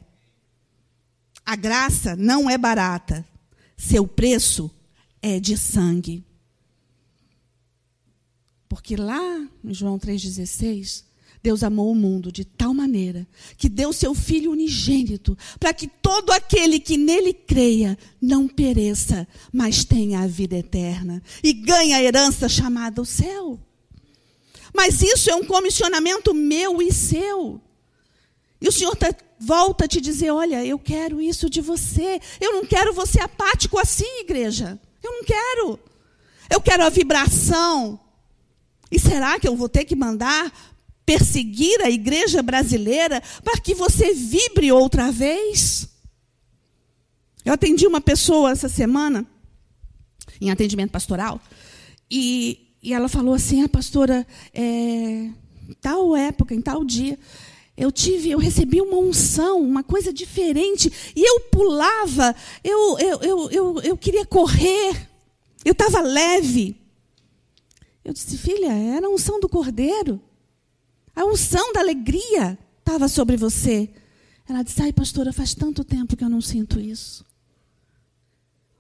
A 1.46 1.56
graça 1.56 2.14
não 2.14 2.50
é 2.50 2.58
barata. 2.58 3.26
Seu 3.74 4.06
preço 4.06 4.70
é 5.22 5.40
de 5.40 5.56
sangue. 5.56 6.22
Porque 8.68 8.96
lá 8.96 9.48
em 9.64 9.72
João 9.72 9.98
3,16, 9.98 11.04
Deus 11.42 11.62
amou 11.62 11.90
o 11.90 11.94
mundo 11.94 12.30
de 12.30 12.44
tal 12.44 12.74
maneira 12.74 13.26
que 13.56 13.68
deu 13.68 13.92
seu 13.92 14.14
Filho 14.14 14.50
unigênito, 14.50 15.36
para 15.58 15.72
que 15.72 15.88
todo 15.88 16.30
aquele 16.30 16.78
que 16.78 16.96
nele 16.96 17.32
creia 17.32 17.96
não 18.20 18.46
pereça, 18.46 19.26
mas 19.52 19.84
tenha 19.84 20.20
a 20.20 20.26
vida 20.26 20.56
eterna 20.56 21.22
e 21.42 21.52
ganhe 21.52 21.94
a 21.94 22.02
herança 22.02 22.48
chamada 22.48 23.00
o 23.00 23.06
céu. 23.06 23.58
Mas 24.74 25.02
isso 25.02 25.30
é 25.30 25.34
um 25.34 25.44
comissionamento 25.44 26.34
meu 26.34 26.80
e 26.82 26.92
seu. 26.92 27.60
E 28.60 28.68
o 28.68 28.72
Senhor 28.72 28.92
está 28.92 29.14
volta 29.40 29.86
a 29.86 29.88
te 29.88 30.00
dizer: 30.00 30.30
olha, 30.30 30.64
eu 30.64 30.78
quero 30.78 31.20
isso 31.20 31.48
de 31.48 31.60
você. 31.60 32.20
Eu 32.38 32.52
não 32.52 32.64
quero 32.66 32.92
você 32.92 33.20
apático 33.20 33.78
assim, 33.78 34.20
igreja. 34.20 34.78
Eu 35.02 35.12
não 35.12 35.24
quero. 35.24 35.80
Eu 36.50 36.60
quero 36.60 36.84
a 36.84 36.90
vibração. 36.90 37.98
E 38.90 38.98
será 38.98 39.38
que 39.38 39.48
eu 39.48 39.56
vou 39.56 39.68
ter 39.68 39.84
que 39.84 39.94
mandar 39.94 40.52
perseguir 41.10 41.80
a 41.82 41.90
igreja 41.90 42.40
brasileira 42.40 43.20
para 43.42 43.60
que 43.60 43.74
você 43.74 44.14
vibre 44.14 44.70
outra 44.70 45.10
vez? 45.10 45.88
Eu 47.44 47.52
atendi 47.52 47.84
uma 47.84 48.00
pessoa 48.00 48.52
essa 48.52 48.68
semana, 48.68 49.26
em 50.40 50.52
atendimento 50.52 50.92
pastoral, 50.92 51.40
e, 52.08 52.76
e 52.80 52.94
ela 52.94 53.08
falou 53.08 53.34
assim: 53.34 53.60
a 53.60 53.64
ah, 53.64 53.68
pastora, 53.68 54.24
é, 54.54 55.30
tal 55.80 56.14
época, 56.14 56.54
em 56.54 56.60
tal 56.60 56.84
dia, 56.84 57.18
eu 57.76 57.90
tive, 57.90 58.30
eu 58.30 58.38
recebi 58.38 58.80
uma 58.80 58.98
unção, 58.98 59.60
uma 59.60 59.82
coisa 59.82 60.12
diferente, 60.12 60.92
e 61.16 61.28
eu 61.28 61.40
pulava, 61.50 62.36
eu, 62.62 62.98
eu, 63.00 63.20
eu, 63.20 63.50
eu, 63.50 63.80
eu 63.82 63.96
queria 63.96 64.24
correr, 64.24 65.08
eu 65.64 65.72
estava 65.72 66.00
leve. 66.02 66.76
Eu 68.04 68.12
disse, 68.12 68.38
filha, 68.38 68.72
era 68.72 69.08
a 69.08 69.10
unção 69.10 69.40
do 69.40 69.48
cordeiro, 69.48 70.20
a 71.20 71.24
unção 71.26 71.70
da 71.74 71.80
alegria 71.80 72.58
estava 72.78 73.06
sobre 73.06 73.36
você. 73.36 73.90
Ela 74.48 74.62
disse, 74.62 74.80
ai, 74.80 74.90
pastora, 74.90 75.34
faz 75.34 75.54
tanto 75.54 75.84
tempo 75.84 76.16
que 76.16 76.24
eu 76.24 76.30
não 76.30 76.40
sinto 76.40 76.80
isso. 76.80 77.26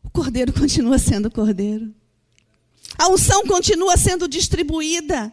O 0.02 0.08
cordeiro 0.08 0.50
continua 0.58 0.98
sendo 0.98 1.30
cordeiro. 1.30 1.94
A 2.96 3.08
unção 3.08 3.46
continua 3.46 3.94
sendo 3.98 4.26
distribuída. 4.26 5.30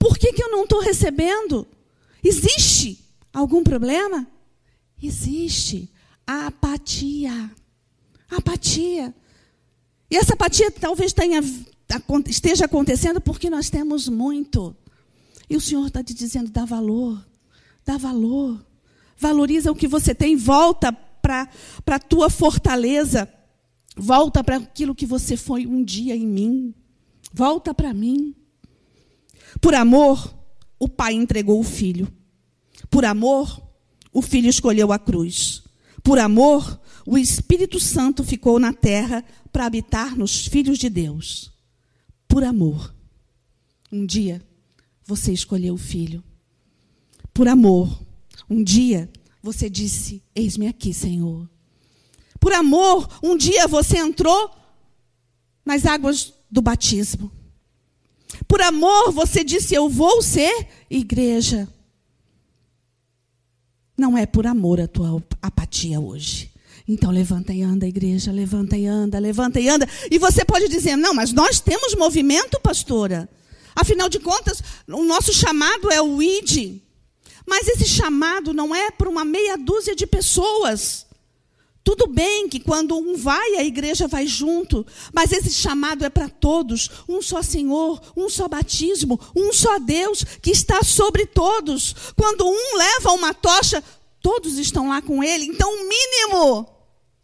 Por 0.00 0.18
que, 0.18 0.32
que 0.32 0.42
eu 0.42 0.50
não 0.50 0.64
estou 0.64 0.80
recebendo? 0.80 1.64
Existe 2.24 2.98
algum 3.32 3.62
problema? 3.62 4.26
Existe 5.00 5.88
a 6.26 6.48
apatia. 6.48 7.50
A 8.28 8.36
apatia. 8.38 9.14
E 10.10 10.16
essa 10.16 10.34
apatia 10.34 10.72
talvez 10.72 11.12
tenha, 11.12 11.40
esteja 12.26 12.64
acontecendo 12.64 13.20
porque 13.20 13.48
nós 13.48 13.70
temos 13.70 14.08
muito. 14.08 14.76
E 15.50 15.56
o 15.56 15.60
Senhor 15.60 15.88
está 15.88 16.02
te 16.02 16.14
dizendo: 16.14 16.48
dá 16.48 16.64
valor, 16.64 17.26
dá 17.84 17.98
valor. 17.98 18.64
Valoriza 19.18 19.70
o 19.70 19.74
que 19.74 19.88
você 19.88 20.14
tem, 20.14 20.36
volta 20.36 20.92
para 20.92 21.50
a 21.86 21.98
tua 21.98 22.30
fortaleza. 22.30 23.28
Volta 23.96 24.42
para 24.42 24.56
aquilo 24.56 24.94
que 24.94 25.04
você 25.04 25.36
foi 25.36 25.66
um 25.66 25.84
dia 25.84 26.16
em 26.16 26.26
mim. 26.26 26.74
Volta 27.34 27.74
para 27.74 27.92
mim. 27.92 28.34
Por 29.60 29.74
amor, 29.74 30.34
o 30.78 30.88
pai 30.88 31.12
entregou 31.14 31.60
o 31.60 31.64
filho. 31.64 32.10
Por 32.88 33.04
amor, 33.04 33.60
o 34.12 34.22
filho 34.22 34.48
escolheu 34.48 34.92
a 34.92 34.98
cruz. 34.98 35.62
Por 36.02 36.18
amor, 36.18 36.80
o 37.04 37.18
Espírito 37.18 37.78
Santo 37.78 38.24
ficou 38.24 38.58
na 38.58 38.72
terra 38.72 39.24
para 39.52 39.66
habitar 39.66 40.16
nos 40.16 40.46
filhos 40.46 40.78
de 40.78 40.88
Deus. 40.88 41.52
Por 42.26 42.44
amor. 42.44 42.94
Um 43.92 44.06
dia, 44.06 44.40
você 45.10 45.32
escolheu 45.32 45.74
o 45.74 45.78
filho. 45.78 46.22
Por 47.34 47.48
amor, 47.48 48.00
um 48.48 48.62
dia, 48.62 49.10
você 49.42 49.68
disse: 49.68 50.22
Eis-me 50.34 50.68
aqui, 50.68 50.94
Senhor. 50.94 51.50
Por 52.38 52.52
amor, 52.52 53.08
um 53.20 53.36
dia 53.36 53.66
você 53.66 53.98
entrou 53.98 54.50
nas 55.64 55.84
águas 55.84 56.32
do 56.48 56.62
batismo. 56.62 57.30
Por 58.46 58.62
amor, 58.62 59.10
você 59.10 59.42
disse: 59.42 59.74
Eu 59.74 59.88
vou 59.88 60.22
ser 60.22 60.68
igreja. 60.88 61.68
Não 63.98 64.16
é 64.16 64.26
por 64.26 64.46
amor 64.46 64.80
a 64.80 64.86
tua 64.86 65.22
apatia 65.42 66.00
hoje. 66.00 66.52
Então 66.86 67.10
levanta 67.10 67.52
e 67.52 67.62
anda, 67.62 67.86
igreja, 67.86 68.30
levanta 68.30 68.76
e 68.76 68.86
anda, 68.86 69.18
levanta 69.18 69.60
e 69.60 69.68
anda. 69.68 69.88
E 70.08 70.18
você 70.20 70.44
pode 70.44 70.68
dizer: 70.68 70.94
Não, 70.94 71.12
mas 71.12 71.32
nós 71.32 71.58
temos 71.58 71.96
movimento, 71.96 72.60
pastora. 72.60 73.28
Afinal 73.74 74.08
de 74.08 74.18
contas, 74.18 74.62
o 74.88 75.04
nosso 75.04 75.32
chamado 75.32 75.90
é 75.90 76.00
o 76.00 76.22
ID. 76.22 76.80
Mas 77.46 77.66
esse 77.68 77.86
chamado 77.86 78.52
não 78.52 78.74
é 78.74 78.90
para 78.90 79.08
uma 79.08 79.24
meia 79.24 79.56
dúzia 79.56 79.94
de 79.94 80.06
pessoas. 80.06 81.06
Tudo 81.82 82.06
bem 82.06 82.48
que 82.48 82.60
quando 82.60 82.96
um 82.96 83.16
vai, 83.16 83.56
a 83.56 83.64
igreja 83.64 84.06
vai 84.06 84.26
junto, 84.26 84.86
mas 85.12 85.32
esse 85.32 85.50
chamado 85.50 86.04
é 86.04 86.10
para 86.10 86.28
todos. 86.28 86.90
Um 87.08 87.22
só 87.22 87.42
Senhor, 87.42 88.00
um 88.16 88.28
só 88.28 88.46
batismo, 88.46 89.18
um 89.34 89.52
só 89.52 89.78
Deus 89.78 90.22
que 90.42 90.50
está 90.50 90.82
sobre 90.82 91.26
todos. 91.26 91.94
Quando 92.16 92.46
um 92.46 92.76
leva 92.76 93.12
uma 93.12 93.32
tocha, 93.32 93.82
todos 94.20 94.58
estão 94.58 94.88
lá 94.88 95.00
com 95.00 95.24
ele. 95.24 95.46
Então, 95.46 95.68
o 95.68 95.88
mínimo, 95.88 96.68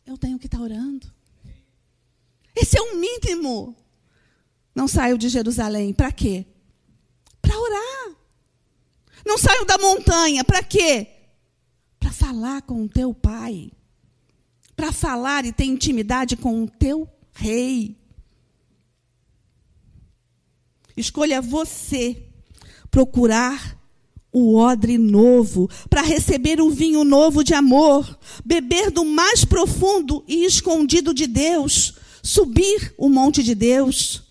eu 0.07 0.17
tenho 0.17 0.39
que 0.39 0.47
estar 0.47 0.61
orando. 0.61 1.07
Esse 2.55 2.79
é 2.79 2.83
o 2.83 2.97
mínimo. 2.97 3.77
Não 4.77 4.87
saio 4.87 5.19
de 5.19 5.29
Jerusalém, 5.29 5.93
para 5.93 6.13
quê? 6.13 6.47
Para 7.43 7.59
orar. 7.59 8.17
Não 9.27 9.37
saio 9.37 9.65
da 9.65 9.77
montanha, 9.79 10.45
para 10.45 10.63
quê? 10.63 11.09
Para 11.99 12.13
falar 12.13 12.63
com 12.63 12.85
o 12.85 12.89
teu 12.89 13.13
pai 13.13 13.73
para 14.77 14.93
falar 14.93 15.47
e 15.47 15.53
ter 15.53 15.65
intimidade 15.65 16.37
com 16.37 16.63
o 16.63 16.69
teu 16.69 17.09
rei. 17.33 17.97
Escolha 20.95 21.41
você 21.41 22.23
procurar 22.91 23.75
o 24.33 24.57
odre 24.57 24.99
novo, 24.99 25.67
para 25.89 26.03
receber 26.03 26.61
o 26.61 26.69
vinho 26.69 27.05
novo 27.05 27.43
de 27.43 27.55
amor, 27.55 28.19
beber 28.45 28.91
do 28.91 29.03
mais 29.03 29.47
profundo 29.47 30.23
e 30.29 30.45
escondido 30.45 31.15
de 31.15 31.27
Deus, 31.27 31.95
subir 32.23 32.95
o 32.99 33.09
monte 33.09 33.43
de 33.43 33.55
Deus. 33.55 34.26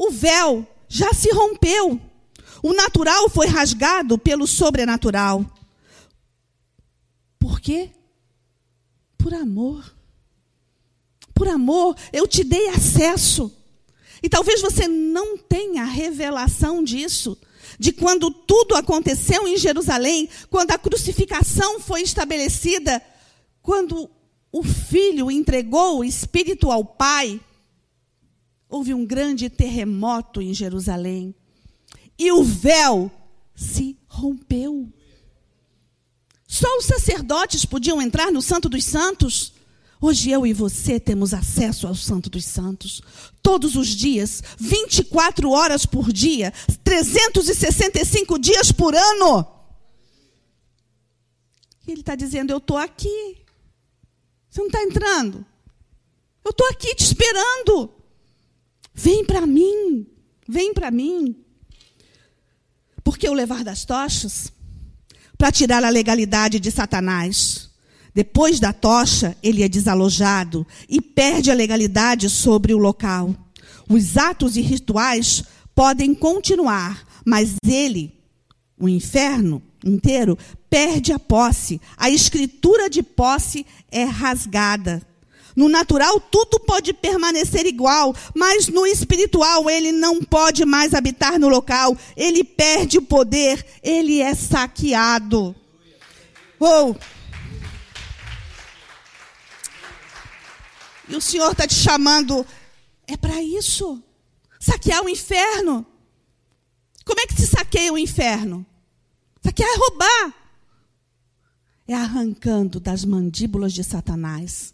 O 0.00 0.10
véu 0.10 0.66
já 0.88 1.12
se 1.12 1.30
rompeu. 1.30 2.00
O 2.62 2.72
natural 2.72 3.28
foi 3.28 3.46
rasgado 3.46 4.16
pelo 4.16 4.46
sobrenatural. 4.46 5.44
Por 7.38 7.60
quê? 7.60 7.90
Por 9.18 9.34
amor. 9.34 9.94
Por 11.34 11.48
amor, 11.48 11.94
eu 12.14 12.26
te 12.26 12.42
dei 12.42 12.68
acesso. 12.68 13.54
E 14.22 14.28
talvez 14.30 14.62
você 14.62 14.88
não 14.88 15.36
tenha 15.36 15.84
revelação 15.84 16.82
disso, 16.82 17.36
de 17.78 17.92
quando 17.92 18.30
tudo 18.30 18.76
aconteceu 18.76 19.46
em 19.46 19.58
Jerusalém, 19.58 20.30
quando 20.48 20.70
a 20.70 20.78
crucificação 20.78 21.78
foi 21.78 22.00
estabelecida, 22.00 23.02
quando 23.60 24.10
o 24.50 24.62
filho 24.62 25.30
entregou 25.30 25.98
o 25.98 26.04
espírito 26.04 26.70
ao 26.70 26.86
pai. 26.86 27.38
Houve 28.70 28.94
um 28.94 29.04
grande 29.04 29.50
terremoto 29.50 30.40
em 30.40 30.54
Jerusalém 30.54 31.34
e 32.16 32.30
o 32.30 32.44
véu 32.44 33.10
se 33.54 33.98
rompeu. 34.06 34.88
Só 36.46 36.68
os 36.78 36.84
sacerdotes 36.84 37.64
podiam 37.64 38.00
entrar 38.00 38.30
no 38.30 38.40
Santo 38.40 38.68
dos 38.68 38.84
Santos. 38.84 39.52
Hoje 40.00 40.30
eu 40.30 40.46
e 40.46 40.52
você 40.52 40.98
temos 40.98 41.34
acesso 41.34 41.86
ao 41.86 41.94
Santo 41.94 42.30
dos 42.30 42.44
Santos. 42.44 43.02
Todos 43.42 43.76
os 43.76 43.88
dias, 43.88 44.42
24 44.58 45.50
horas 45.50 45.84
por 45.84 46.12
dia, 46.12 46.52
365 46.82 48.38
dias 48.38 48.72
por 48.72 48.94
ano. 48.94 49.46
E 51.86 51.92
ele 51.92 52.00
está 52.00 52.14
dizendo: 52.14 52.52
Eu 52.52 52.58
estou 52.58 52.76
aqui. 52.76 53.38
Você 54.48 54.60
não 54.60 54.66
está 54.66 54.82
entrando? 54.82 55.44
Eu 56.44 56.50
estou 56.50 56.66
aqui 56.68 56.94
te 56.94 57.04
esperando. 57.04 57.99
Vem 59.02 59.24
para 59.24 59.46
mim. 59.46 60.06
Vem 60.46 60.74
para 60.74 60.90
mim. 60.90 61.34
Porque 63.02 63.26
o 63.26 63.32
levar 63.32 63.64
das 63.64 63.86
tochas 63.86 64.52
para 65.38 65.50
tirar 65.50 65.82
a 65.82 65.88
legalidade 65.88 66.60
de 66.60 66.70
Satanás. 66.70 67.70
Depois 68.14 68.60
da 68.60 68.74
tocha, 68.74 69.34
ele 69.42 69.62
é 69.62 69.68
desalojado 69.68 70.66
e 70.86 71.00
perde 71.00 71.50
a 71.50 71.54
legalidade 71.54 72.28
sobre 72.28 72.74
o 72.74 72.78
local. 72.78 73.34
Os 73.88 74.18
atos 74.18 74.56
e 74.56 74.60
rituais 74.60 75.44
podem 75.74 76.14
continuar, 76.14 77.02
mas 77.24 77.54
ele, 77.64 78.12
o 78.78 78.86
inferno 78.86 79.62
inteiro, 79.82 80.36
perde 80.68 81.10
a 81.10 81.18
posse. 81.18 81.80
A 81.96 82.10
escritura 82.10 82.90
de 82.90 83.02
posse 83.02 83.64
é 83.90 84.04
rasgada. 84.04 85.00
No 85.56 85.68
natural, 85.68 86.20
tudo 86.20 86.60
pode 86.60 86.92
permanecer 86.92 87.66
igual, 87.66 88.14
mas 88.34 88.68
no 88.68 88.86
espiritual, 88.86 89.68
ele 89.68 89.92
não 89.92 90.22
pode 90.22 90.64
mais 90.64 90.94
habitar 90.94 91.38
no 91.38 91.48
local. 91.48 91.96
Ele 92.16 92.44
perde 92.44 92.98
o 92.98 93.02
poder, 93.02 93.64
ele 93.82 94.20
é 94.20 94.34
saqueado. 94.34 95.54
Oh. 96.58 96.94
E 101.08 101.16
o 101.16 101.20
Senhor 101.20 101.50
está 101.50 101.66
te 101.66 101.74
chamando, 101.74 102.46
é 103.06 103.16
para 103.16 103.42
isso 103.42 104.02
saquear 104.60 105.04
o 105.04 105.08
inferno. 105.08 105.84
Como 107.04 107.20
é 107.20 107.26
que 107.26 107.34
se 107.34 107.46
saqueia 107.46 107.92
o 107.92 107.98
inferno? 107.98 108.64
Saquear 109.42 109.68
é 109.68 109.76
roubar. 109.76 110.34
É 111.88 111.94
arrancando 111.94 112.78
das 112.78 113.04
mandíbulas 113.04 113.72
de 113.72 113.82
Satanás 113.82 114.72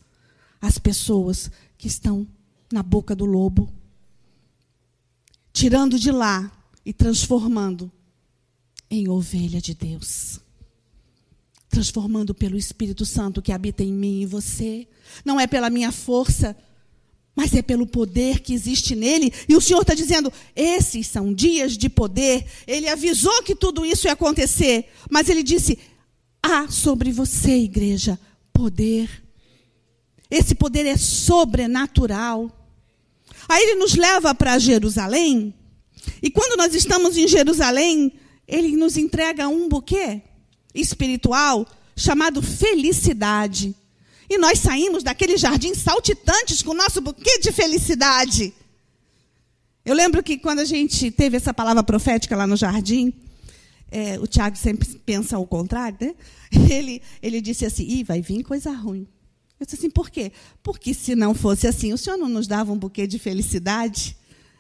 as 0.60 0.78
pessoas 0.78 1.50
que 1.76 1.86
estão 1.86 2.26
na 2.72 2.82
boca 2.82 3.14
do 3.14 3.24
lobo, 3.24 3.72
tirando 5.52 5.98
de 5.98 6.10
lá 6.10 6.50
e 6.84 6.92
transformando 6.92 7.90
em 8.90 9.08
ovelha 9.08 9.60
de 9.60 9.74
Deus. 9.74 10.40
Transformando 11.68 12.34
pelo 12.34 12.56
Espírito 12.56 13.04
Santo 13.04 13.42
que 13.42 13.52
habita 13.52 13.82
em 13.82 13.92
mim 13.92 14.22
e 14.22 14.26
você. 14.26 14.86
Não 15.24 15.38
é 15.38 15.46
pela 15.46 15.68
minha 15.68 15.92
força, 15.92 16.56
mas 17.34 17.52
é 17.54 17.60
pelo 17.60 17.86
poder 17.86 18.40
que 18.40 18.54
existe 18.54 18.94
nele. 18.94 19.32
E 19.48 19.54
o 19.54 19.60
Senhor 19.60 19.82
está 19.82 19.92
dizendo: 19.92 20.32
esses 20.54 21.06
são 21.06 21.34
dias 21.34 21.76
de 21.76 21.88
poder. 21.88 22.46
Ele 22.66 22.88
avisou 22.88 23.42
que 23.42 23.54
tudo 23.54 23.84
isso 23.84 24.06
ia 24.06 24.12
acontecer, 24.12 24.88
mas 25.10 25.28
ele 25.28 25.42
disse: 25.42 25.78
há 26.42 26.68
sobre 26.68 27.12
você, 27.12 27.58
igreja, 27.58 28.18
poder 28.52 29.25
esse 30.30 30.54
poder 30.54 30.86
é 30.86 30.96
sobrenatural. 30.96 32.50
Aí 33.48 33.62
ele 33.62 33.74
nos 33.76 33.94
leva 33.94 34.34
para 34.34 34.58
Jerusalém. 34.58 35.54
E 36.22 36.30
quando 36.30 36.56
nós 36.56 36.74
estamos 36.74 37.16
em 37.16 37.28
Jerusalém, 37.28 38.12
ele 38.46 38.76
nos 38.76 38.96
entrega 38.96 39.48
um 39.48 39.68
buquê 39.68 40.22
espiritual 40.74 41.66
chamado 41.96 42.42
felicidade. 42.42 43.74
E 44.28 44.38
nós 44.38 44.58
saímos 44.58 45.02
daquele 45.02 45.36
jardim 45.36 45.74
saltitantes 45.74 46.62
com 46.62 46.72
o 46.72 46.76
nosso 46.76 47.00
buquê 47.00 47.38
de 47.38 47.52
felicidade. 47.52 48.52
Eu 49.84 49.94
lembro 49.94 50.22
que 50.22 50.36
quando 50.36 50.58
a 50.58 50.64
gente 50.64 51.12
teve 51.12 51.36
essa 51.36 51.54
palavra 51.54 51.82
profética 51.82 52.36
lá 52.36 52.46
no 52.46 52.56
jardim, 52.56 53.12
é, 53.88 54.18
o 54.18 54.26
Tiago 54.26 54.56
sempre 54.56 54.86
pensa 55.06 55.36
ao 55.36 55.46
contrário, 55.46 55.96
né? 56.00 56.14
Ele, 56.70 57.02
ele 57.20 57.40
disse 57.40 57.66
assim: 57.66 57.84
Ih, 57.84 58.04
vai 58.04 58.20
vir 58.20 58.42
coisa 58.44 58.70
ruim. 58.70 59.06
Eu 59.58 59.64
disse 59.64 59.76
assim, 59.76 59.90
por 59.90 60.10
quê? 60.10 60.32
Porque 60.62 60.92
se 60.92 61.14
não 61.14 61.34
fosse 61.34 61.66
assim, 61.66 61.92
o 61.92 61.98
Senhor 61.98 62.16
não 62.16 62.28
nos 62.28 62.46
dava 62.46 62.72
um 62.72 62.78
buquê 62.78 63.06
de 63.06 63.18
felicidade? 63.18 64.16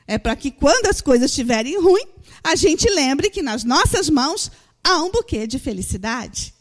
É 0.06 0.18
para 0.18 0.34
que 0.36 0.50
quando 0.50 0.86
as 0.86 1.00
coisas 1.00 1.30
estiverem 1.30 1.80
ruins, 1.80 2.06
a 2.42 2.54
gente 2.54 2.88
lembre 2.88 3.28
que 3.28 3.42
nas 3.42 3.64
nossas 3.64 4.08
mãos 4.08 4.50
há 4.82 5.02
um 5.02 5.10
buquê 5.10 5.46
de 5.46 5.58
felicidade. 5.58 6.54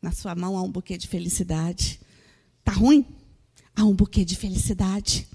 Na 0.00 0.12
sua 0.12 0.34
mão 0.34 0.56
há 0.56 0.62
um 0.62 0.70
buquê 0.70 0.96
de 0.96 1.08
felicidade. 1.08 2.00
Está 2.60 2.72
ruim? 2.72 3.04
Há 3.74 3.84
um 3.84 3.94
buquê 3.94 4.24
de 4.24 4.36
felicidade. 4.36 5.28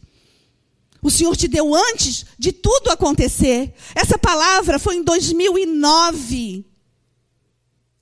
O 1.01 1.11
Senhor 1.11 1.35
te 1.35 1.49
deu 1.49 1.75
antes 1.75 2.25
de 2.39 2.53
tudo 2.53 2.89
acontecer. 2.89 3.73
Essa 3.93 4.17
palavra 4.17 4.79
foi 4.79 4.95
em 4.95 5.03
2009. 5.03 6.65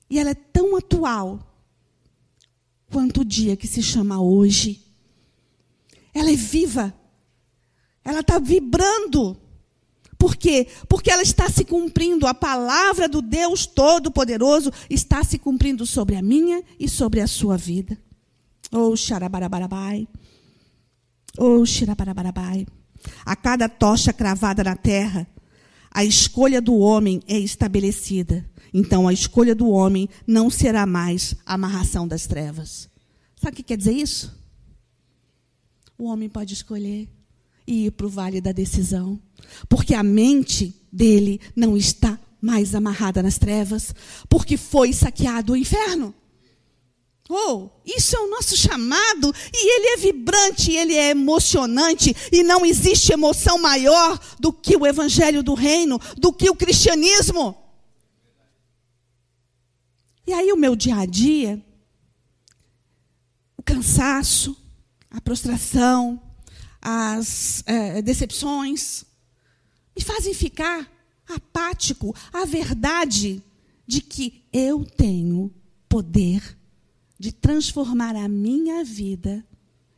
E 0.08 0.18
ela 0.18 0.30
é 0.30 0.34
tão 0.34 0.76
atual 0.76 1.51
quanto 2.92 3.22
o 3.22 3.24
dia 3.24 3.56
que 3.56 3.66
se 3.66 3.82
chama 3.82 4.20
hoje. 4.20 4.82
Ela 6.14 6.30
é 6.30 6.36
viva. 6.36 6.94
Ela 8.04 8.20
está 8.20 8.38
vibrando. 8.38 9.36
Por 10.18 10.36
quê? 10.36 10.68
Porque 10.88 11.10
ela 11.10 11.22
está 11.22 11.48
se 11.48 11.64
cumprindo. 11.64 12.26
A 12.26 12.34
palavra 12.34 13.08
do 13.08 13.22
Deus 13.22 13.66
Todo-Poderoso 13.66 14.70
está 14.90 15.24
se 15.24 15.38
cumprindo 15.38 15.86
sobre 15.86 16.16
a 16.16 16.22
minha 16.22 16.62
e 16.78 16.88
sobre 16.88 17.20
a 17.20 17.26
sua 17.26 17.56
vida. 17.56 17.98
Oh, 18.70 18.94
xarabarabarabai. 18.94 20.06
Oh, 21.38 21.64
xarabarabarabai. 21.64 22.66
A 23.24 23.34
cada 23.34 23.68
tocha 23.68 24.12
cravada 24.12 24.62
na 24.62 24.76
terra, 24.76 25.26
a 25.94 26.04
escolha 26.04 26.60
do 26.60 26.76
homem 26.78 27.22
é 27.28 27.38
estabelecida. 27.38 28.48
Então 28.72 29.06
a 29.06 29.12
escolha 29.12 29.54
do 29.54 29.68
homem 29.68 30.08
não 30.26 30.48
será 30.48 30.86
mais 30.86 31.34
a 31.44 31.54
amarração 31.54 32.08
das 32.08 32.26
trevas. 32.26 32.88
Sabe 33.36 33.52
o 33.52 33.56
que 33.56 33.62
quer 33.62 33.76
dizer 33.76 33.92
isso? 33.92 34.34
O 35.98 36.04
homem 36.04 36.28
pode 36.28 36.54
escolher 36.54 37.08
e 37.66 37.86
ir 37.86 37.90
para 37.92 38.06
o 38.06 38.10
vale 38.10 38.40
da 38.40 38.52
decisão, 38.52 39.20
porque 39.68 39.94
a 39.94 40.02
mente 40.02 40.74
dele 40.90 41.40
não 41.54 41.76
está 41.76 42.18
mais 42.40 42.74
amarrada 42.74 43.22
nas 43.22 43.38
trevas, 43.38 43.94
porque 44.28 44.56
foi 44.56 44.92
saqueado 44.92 45.52
o 45.52 45.56
inferno. 45.56 46.14
Isso 47.84 48.16
é 48.16 48.20
o 48.20 48.30
nosso 48.30 48.56
chamado, 48.56 49.34
e 49.52 49.76
ele 49.76 49.86
é 49.88 49.96
vibrante, 49.96 50.72
ele 50.72 50.94
é 50.94 51.10
emocionante, 51.10 52.14
e 52.30 52.42
não 52.42 52.64
existe 52.64 53.12
emoção 53.12 53.58
maior 53.58 54.18
do 54.38 54.52
que 54.52 54.76
o 54.76 54.86
evangelho 54.86 55.42
do 55.42 55.54
reino, 55.54 56.00
do 56.16 56.32
que 56.32 56.48
o 56.50 56.54
cristianismo. 56.54 57.56
E 60.26 60.32
aí 60.32 60.52
o 60.52 60.56
meu 60.56 60.76
dia 60.76 60.96
a 60.96 61.06
dia, 61.06 61.60
o 63.56 63.62
cansaço, 63.62 64.56
a 65.10 65.20
prostração, 65.20 66.20
as 66.80 67.62
é, 67.66 68.00
decepções, 68.02 69.04
me 69.96 70.02
fazem 70.02 70.32
ficar 70.32 70.90
apático 71.28 72.14
à 72.32 72.44
verdade 72.44 73.42
de 73.86 74.00
que 74.00 74.44
eu 74.52 74.84
tenho 74.84 75.52
poder 75.88 76.56
de 77.22 77.30
transformar 77.30 78.16
a 78.16 78.26
minha 78.26 78.82
vida 78.82 79.44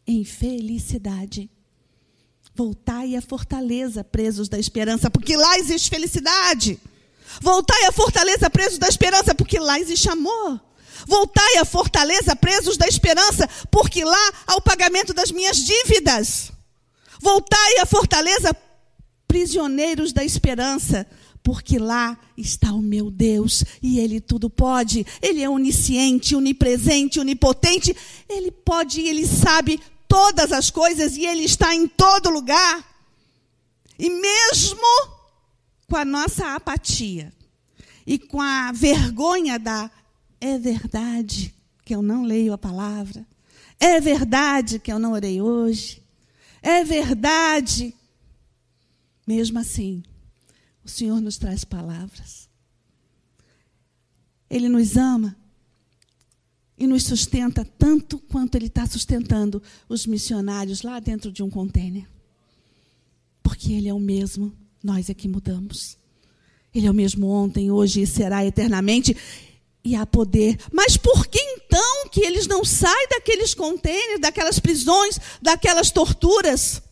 em 0.06 0.26
felicidade. 0.26 1.48
Voltai 2.54 3.16
à 3.16 3.22
fortaleza, 3.22 4.05
presos 4.05 4.46
da 4.46 4.59
esperança, 4.59 5.11
porque 5.11 5.34
lá 5.34 5.59
existe 5.59 5.88
felicidade. 5.88 6.78
Voltai 7.40 7.86
à 7.86 7.92
fortaleza 7.92 8.51
presos 8.51 8.76
da 8.76 8.88
esperança, 8.88 9.34
porque 9.34 9.59
lá 9.59 9.80
existe 9.80 10.07
amor. 10.11 10.61
Voltai 11.07 11.57
à 11.57 11.64
fortaleza 11.64 12.36
presos 12.36 12.76
da 12.76 12.86
esperança, 12.86 13.49
porque 13.70 14.05
lá 14.05 14.32
há 14.46 14.57
o 14.57 14.61
pagamento 14.61 15.14
das 15.14 15.32
minhas 15.32 15.57
dívidas. 15.57 16.53
Voltai 17.22 17.78
à 17.78 17.86
fortaleza 17.86 18.55
prisioneiros 19.26 20.12
da 20.12 20.22
esperança, 20.22 21.07
porque 21.45 21.78
lá 21.78 22.18
está 22.36 22.72
o 22.72 22.80
meu 22.80 23.11
Deus 23.11 23.62
e 23.82 24.01
Ele 24.01 24.18
tudo 24.18 24.49
pode. 24.49 25.07
Ele 25.20 25.42
é 25.42 25.49
onisciente, 25.49 26.34
onipresente, 26.34 27.20
onipotente. 27.20 27.95
Ele 28.28 28.51
pode 28.51 29.03
e 29.03 29.09
Ele 29.09 29.26
sabe 29.26 29.78
todas 30.09 30.51
as 30.51 30.70
coisas 30.70 31.16
e 31.16 31.26
Ele 31.26 31.45
está 31.45 31.74
em 31.74 31.86
todo 31.86 32.30
lugar. 32.30 32.82
E 33.99 34.09
mesmo 34.09 34.80
com 35.86 35.97
a 35.97 36.05
nossa 36.05 36.55
apatia 36.55 37.30
e 38.07 38.18
com 38.18 38.40
a 38.40 38.72
vergonha 38.72 39.59
da 39.59 39.90
é 40.40 40.59
verdade 40.59 41.55
que 41.84 41.95
eu 41.95 42.01
não 42.03 42.24
leio 42.24 42.55
a 42.55 42.59
palavra, 42.59 43.26
é 43.78 44.01
verdade 44.01 44.78
que 44.78 44.90
eu 44.90 44.99
não 44.99 45.12
orei 45.12 45.40
hoje, 45.40 46.03
é 46.62 46.82
verdade 46.82 47.95
Mesmo 49.26 49.59
assim, 49.59 50.03
o 50.85 50.89
Senhor 50.89 51.20
nos 51.20 51.39
traz 51.39 51.64
palavras. 51.64 52.49
Ele 54.51 54.68
nos 54.68 54.97
ama 54.97 55.37
e 56.76 56.87
nos 56.87 57.05
sustenta 57.05 57.64
tanto 57.64 58.18
quanto 58.18 58.57
Ele 58.57 58.66
está 58.66 58.87
sustentando 58.87 59.62
os 59.89 60.07
missionários 60.07 60.82
lá 60.82 61.01
dentro 61.01 61.32
de 61.32 61.43
um 61.43 61.49
contêiner. 61.49 62.07
Porque 63.43 63.72
Ele 63.72 63.89
é 63.89 63.95
o 63.95 63.99
mesmo, 63.99 64.53
nós 64.82 65.09
é 65.09 65.14
que 65.14 65.28
mudamos. 65.28 65.97
Ele 66.74 66.87
é 66.87 66.91
o 66.91 66.95
mesmo 66.95 67.28
ontem, 67.28 67.70
hoje 67.70 68.03
e 68.03 68.07
será 68.07 68.45
eternamente. 68.45 69.16
E 69.82 69.95
há 69.95 70.05
poder. 70.05 70.59
Mas 70.72 70.97
por 70.97 71.26
que 71.26 71.39
então 71.39 72.09
que 72.11 72.20
eles 72.20 72.47
não 72.47 72.64
saem 72.64 73.09
daqueles 73.09 73.55
contêineres, 73.55 74.20
daquelas 74.20 74.59
prisões, 74.59 75.20
daquelas 75.41 75.91
torturas? 75.91 76.82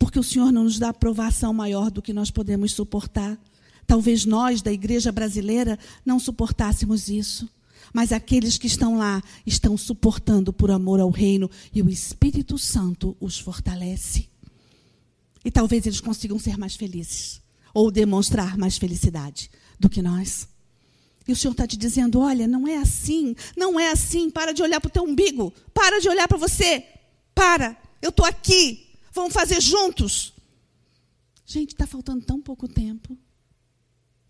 Porque 0.00 0.18
o 0.18 0.24
Senhor 0.24 0.50
não 0.50 0.64
nos 0.64 0.78
dá 0.78 0.88
aprovação 0.88 1.52
maior 1.52 1.90
do 1.90 2.00
que 2.00 2.14
nós 2.14 2.30
podemos 2.30 2.72
suportar. 2.72 3.38
Talvez 3.86 4.24
nós, 4.24 4.62
da 4.62 4.72
igreja 4.72 5.12
brasileira, 5.12 5.78
não 6.04 6.18
suportássemos 6.18 7.10
isso. 7.10 7.46
Mas 7.92 8.10
aqueles 8.10 8.56
que 8.56 8.66
estão 8.66 8.96
lá 8.96 9.22
estão 9.46 9.76
suportando 9.76 10.54
por 10.54 10.70
amor 10.70 11.00
ao 11.00 11.10
reino 11.10 11.50
e 11.70 11.82
o 11.82 11.90
Espírito 11.90 12.56
Santo 12.56 13.14
os 13.20 13.38
fortalece. 13.38 14.26
E 15.44 15.50
talvez 15.50 15.86
eles 15.86 16.00
consigam 16.00 16.38
ser 16.38 16.56
mais 16.56 16.76
felizes 16.76 17.42
ou 17.74 17.90
demonstrar 17.90 18.56
mais 18.56 18.78
felicidade 18.78 19.50
do 19.78 19.90
que 19.90 20.00
nós. 20.00 20.48
E 21.28 21.32
o 21.32 21.36
Senhor 21.36 21.52
está 21.52 21.66
te 21.66 21.76
dizendo: 21.76 22.20
olha, 22.20 22.48
não 22.48 22.66
é 22.66 22.78
assim, 22.78 23.36
não 23.54 23.78
é 23.78 23.90
assim. 23.90 24.30
Para 24.30 24.52
de 24.52 24.62
olhar 24.62 24.80
para 24.80 24.88
o 24.88 24.92
teu 24.92 25.04
umbigo, 25.04 25.52
para 25.74 26.00
de 26.00 26.08
olhar 26.08 26.26
para 26.26 26.38
você. 26.38 26.84
Para, 27.34 27.76
eu 28.00 28.08
estou 28.10 28.24
aqui, 28.24 28.89
vamos 29.12 29.32
fazer 29.32 29.60
juntos. 29.60 30.32
Gente, 31.44 31.72
está 31.72 31.86
faltando 31.86 32.24
tão 32.24 32.40
pouco 32.40 32.68
tempo. 32.68 33.16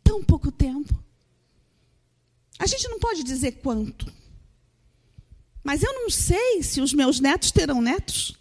Tão 0.03 0.23
pouco 0.25 0.51
tempo. 0.51 1.03
A 2.59 2.67
gente 2.67 2.89
não 2.89 2.99
pode 2.99 3.23
dizer 3.23 3.53
quanto. 3.63 4.13
Mas 5.63 5.83
eu 5.83 5.93
não 5.93 6.11
sei 6.11 6.63
se 6.63 6.81
os 6.81 6.93
meus 6.93 7.21
netos 7.21 7.51
terão 7.51 7.83
netos. 7.83 8.35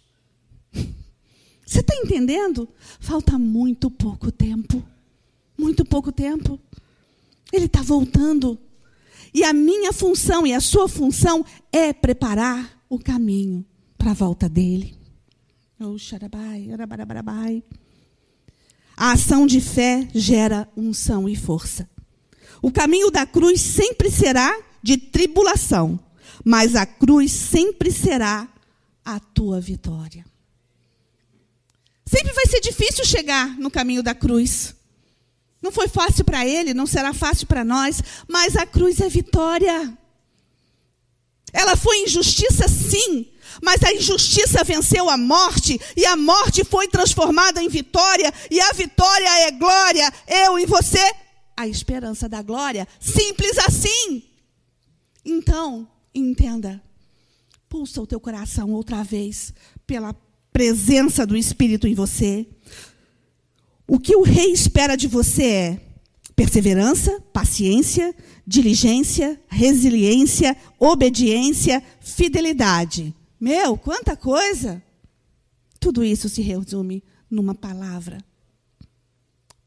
Você 1.66 1.80
está 1.80 1.94
entendendo? 1.94 2.68
Falta 2.98 3.38
muito 3.38 3.90
pouco 3.90 4.32
tempo. 4.32 4.82
Muito 5.56 5.84
pouco 5.84 6.10
tempo. 6.10 6.58
Ele 7.52 7.66
está 7.66 7.82
voltando. 7.82 8.58
E 9.32 9.44
a 9.44 9.52
minha 9.52 9.92
função 9.92 10.46
e 10.46 10.52
a 10.52 10.60
sua 10.60 10.88
função 10.88 11.44
é 11.72 11.92
preparar 11.92 12.84
o 12.88 12.98
caminho 12.98 13.64
para 13.96 14.10
a 14.10 14.14
volta 14.14 14.48
dele. 14.48 14.99
Oh, 15.82 15.96
a 18.94 19.12
ação 19.12 19.46
de 19.46 19.62
fé 19.62 20.06
gera 20.14 20.68
unção 20.76 21.26
e 21.26 21.34
força. 21.34 21.88
O 22.60 22.70
caminho 22.70 23.10
da 23.10 23.24
cruz 23.24 23.62
sempre 23.62 24.10
será 24.10 24.54
de 24.82 24.98
tribulação, 24.98 25.98
mas 26.44 26.76
a 26.76 26.84
cruz 26.84 27.32
sempre 27.32 27.90
será 27.90 28.46
a 29.02 29.18
tua 29.18 29.58
vitória. 29.58 30.26
Sempre 32.04 32.34
vai 32.34 32.44
ser 32.44 32.60
difícil 32.60 33.06
chegar 33.06 33.56
no 33.58 33.70
caminho 33.70 34.02
da 34.02 34.14
cruz. 34.14 34.74
Não 35.62 35.72
foi 35.72 35.88
fácil 35.88 36.26
para 36.26 36.46
ele, 36.46 36.74
não 36.74 36.86
será 36.86 37.14
fácil 37.14 37.46
para 37.46 37.64
nós, 37.64 38.02
mas 38.28 38.54
a 38.54 38.66
cruz 38.66 39.00
é 39.00 39.08
vitória. 39.08 39.96
Ela 41.54 41.74
foi 41.74 42.02
injustiça, 42.02 42.68
sim, 42.68 43.28
mas 43.62 43.82
a 43.82 43.92
injustiça 43.92 44.64
venceu 44.64 45.08
a 45.08 45.16
morte, 45.16 45.80
e 45.96 46.04
a 46.06 46.16
morte 46.16 46.64
foi 46.64 46.88
transformada 46.88 47.62
em 47.62 47.68
vitória, 47.68 48.32
e 48.50 48.60
a 48.60 48.72
vitória 48.72 49.28
é 49.46 49.50
glória. 49.50 50.12
Eu 50.26 50.58
e 50.58 50.66
você 50.66 51.00
a 51.60 51.68
esperança 51.68 52.26
da 52.28 52.40
glória. 52.40 52.88
Simples 52.98 53.58
assim. 53.58 54.22
Então, 55.24 55.86
entenda. 56.14 56.82
Pulsa 57.68 58.00
o 58.00 58.06
teu 58.06 58.18
coração 58.18 58.70
outra 58.72 59.04
vez 59.04 59.52
pela 59.86 60.14
presença 60.52 61.26
do 61.26 61.36
Espírito 61.36 61.86
em 61.86 61.94
você. 61.94 62.46
O 63.86 63.98
que 63.98 64.16
o 64.16 64.22
rei 64.22 64.52
espera 64.52 64.96
de 64.96 65.06
você 65.06 65.44
é 65.44 65.80
perseverança, 66.34 67.20
paciência, 67.32 68.14
diligência, 68.46 69.38
resiliência, 69.46 70.56
obediência, 70.78 71.82
fidelidade. 72.00 73.14
Meu, 73.40 73.76
quanta 73.78 74.16
coisa! 74.16 74.82
Tudo 75.80 76.04
isso 76.04 76.28
se 76.28 76.42
resume 76.42 77.02
numa 77.30 77.54
palavra. 77.54 78.22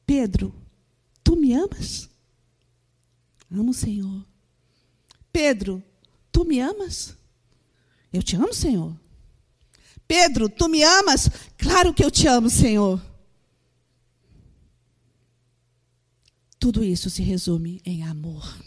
Pedro 0.05 0.53
Tu 1.23 1.35
me 1.35 1.53
amas? 1.53 2.09
Amo, 3.51 3.73
Senhor. 3.73 4.25
Pedro, 5.31 5.81
tu 6.31 6.43
me 6.45 6.59
amas? 6.59 7.15
Eu 8.11 8.21
te 8.21 8.35
amo, 8.35 8.53
Senhor. 8.53 8.95
Pedro, 10.07 10.49
tu 10.49 10.67
me 10.67 10.83
amas? 10.83 11.29
Claro 11.57 11.93
que 11.93 12.03
eu 12.03 12.11
te 12.11 12.27
amo, 12.27 12.49
Senhor. 12.49 13.01
Tudo 16.59 16.83
isso 16.83 17.09
se 17.09 17.23
resume 17.23 17.81
em 17.85 18.03
amor. 18.03 18.57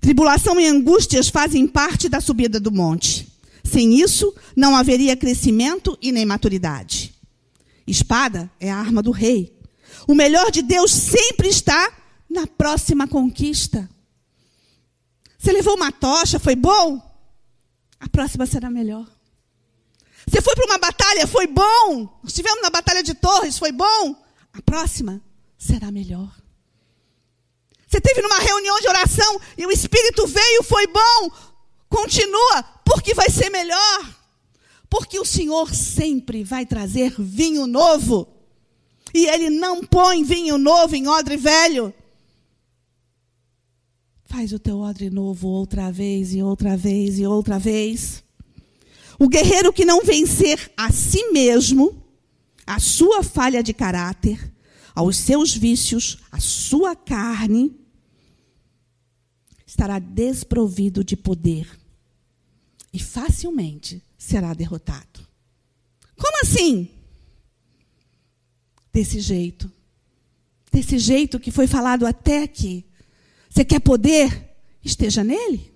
Tribulação 0.00 0.58
e 0.58 0.66
angústias 0.66 1.28
fazem 1.28 1.66
parte 1.68 2.08
da 2.08 2.20
subida 2.20 2.58
do 2.58 2.72
monte. 2.72 3.30
Sem 3.70 4.00
isso, 4.00 4.34
não 4.56 4.74
haveria 4.74 5.16
crescimento 5.16 5.96
e 6.02 6.10
nem 6.10 6.26
maturidade. 6.26 7.14
Espada 7.86 8.50
é 8.58 8.68
a 8.68 8.76
arma 8.76 9.00
do 9.00 9.12
rei. 9.12 9.56
O 10.08 10.14
melhor 10.14 10.50
de 10.50 10.60
Deus 10.60 10.90
sempre 10.90 11.48
está 11.48 11.92
na 12.28 12.48
próxima 12.48 13.06
conquista. 13.06 13.88
Você 15.38 15.52
levou 15.52 15.76
uma 15.76 15.92
tocha, 15.92 16.40
foi 16.40 16.56
bom? 16.56 17.00
A 18.00 18.08
próxima 18.08 18.44
será 18.44 18.68
melhor. 18.68 19.06
Você 20.26 20.42
foi 20.42 20.54
para 20.56 20.66
uma 20.66 20.78
batalha, 20.78 21.26
foi 21.28 21.46
bom? 21.46 22.20
Estivemos 22.24 22.62
na 22.62 22.70
batalha 22.70 23.04
de 23.04 23.14
Torres, 23.14 23.56
foi 23.56 23.70
bom? 23.70 24.16
A 24.52 24.60
próxima 24.62 25.22
será 25.56 25.92
melhor. 25.92 26.34
Você 27.86 28.00
teve 28.00 28.20
numa 28.20 28.38
reunião 28.38 28.80
de 28.80 28.88
oração 28.88 29.40
e 29.56 29.64
o 29.64 29.70
Espírito 29.70 30.26
veio, 30.26 30.64
foi 30.64 30.88
bom? 30.88 31.49
Continua, 31.90 32.62
porque 32.84 33.12
vai 33.12 33.28
ser 33.28 33.50
melhor. 33.50 34.20
Porque 34.88 35.18
o 35.18 35.24
Senhor 35.24 35.74
sempre 35.74 36.44
vai 36.44 36.64
trazer 36.64 37.12
vinho 37.18 37.66
novo. 37.66 38.28
E 39.12 39.26
ele 39.26 39.50
não 39.50 39.84
põe 39.84 40.22
vinho 40.22 40.56
novo 40.56 40.94
em 40.94 41.08
odre 41.08 41.36
velho. 41.36 41.92
Faz 44.24 44.52
o 44.52 44.58
teu 44.60 44.78
odre 44.78 45.10
novo 45.10 45.48
outra 45.48 45.90
vez 45.90 46.32
e 46.32 46.40
outra 46.40 46.76
vez 46.76 47.18
e 47.18 47.26
outra 47.26 47.58
vez. 47.58 48.22
O 49.18 49.28
guerreiro 49.28 49.72
que 49.72 49.84
não 49.84 50.04
vencer 50.04 50.72
a 50.76 50.92
si 50.92 51.32
mesmo, 51.32 52.00
a 52.64 52.78
sua 52.78 53.24
falha 53.24 53.64
de 53.64 53.74
caráter, 53.74 54.52
aos 54.94 55.16
seus 55.16 55.52
vícios, 55.54 56.18
a 56.30 56.38
sua 56.38 56.94
carne, 56.94 57.76
estará 59.66 59.98
desprovido 59.98 61.02
de 61.02 61.16
poder 61.16 61.79
e 62.92 62.98
facilmente 62.98 64.02
será 64.18 64.52
derrotado. 64.54 65.26
Como 66.16 66.42
assim? 66.42 66.88
desse 68.92 69.20
jeito. 69.20 69.70
Desse 70.72 70.98
jeito 70.98 71.40
que 71.40 71.50
foi 71.50 71.66
falado 71.66 72.06
até 72.06 72.42
aqui. 72.42 72.84
Você 73.48 73.64
quer 73.64 73.80
poder? 73.80 74.48
Esteja 74.84 75.24
nele. 75.24 75.72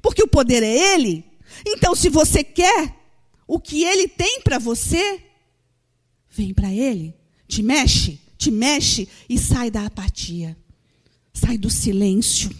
Porque 0.00 0.22
o 0.22 0.28
poder 0.28 0.62
é 0.62 0.94
ele. 0.94 1.24
Então, 1.66 1.94
se 1.94 2.08
você 2.08 2.42
quer 2.42 2.96
o 3.46 3.60
que 3.60 3.84
ele 3.84 4.08
tem 4.08 4.40
para 4.40 4.58
você, 4.58 5.22
vem 6.30 6.54
para 6.54 6.72
ele. 6.72 7.14
Te 7.46 7.62
mexe, 7.62 8.20
te 8.38 8.50
mexe 8.50 9.08
e 9.28 9.36
sai 9.38 9.70
da 9.70 9.84
apatia. 9.84 10.56
Sai 11.34 11.58
do 11.58 11.68
silêncio. 11.68 12.50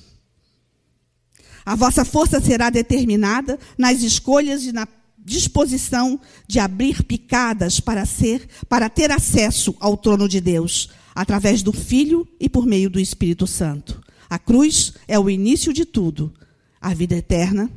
A 1.65 1.75
vossa 1.75 2.05
força 2.05 2.41
será 2.41 2.71
determinada 2.71 3.59
nas 3.77 4.03
escolhas 4.03 4.65
e 4.65 4.73
na 4.73 4.87
disposição 5.19 6.19
de 6.47 6.59
abrir 6.59 7.03
picadas 7.05 7.79
para 7.79 8.07
ser, 8.07 8.49
para 8.69 8.89
ter 8.89 9.11
acesso 9.11 9.75
ao 9.79 9.97
trono 9.97 10.29
de 10.29 10.41
Deus, 10.41 10.91
através 11.15 11.63
do 11.63 11.73
Filho 11.73 12.27
e 12.39 12.49
por 12.49 12.67
meio 12.67 12.89
do 12.89 12.99
Espírito 12.99 13.47
Santo. 13.47 14.03
A 14.29 14.39
cruz 14.39 14.95
é 15.07 15.19
o 15.19 15.29
início 15.29 15.73
de 15.73 15.85
tudo, 15.85 16.33
a 16.81 16.95
vida 16.95 17.17
eterna, 17.17 17.71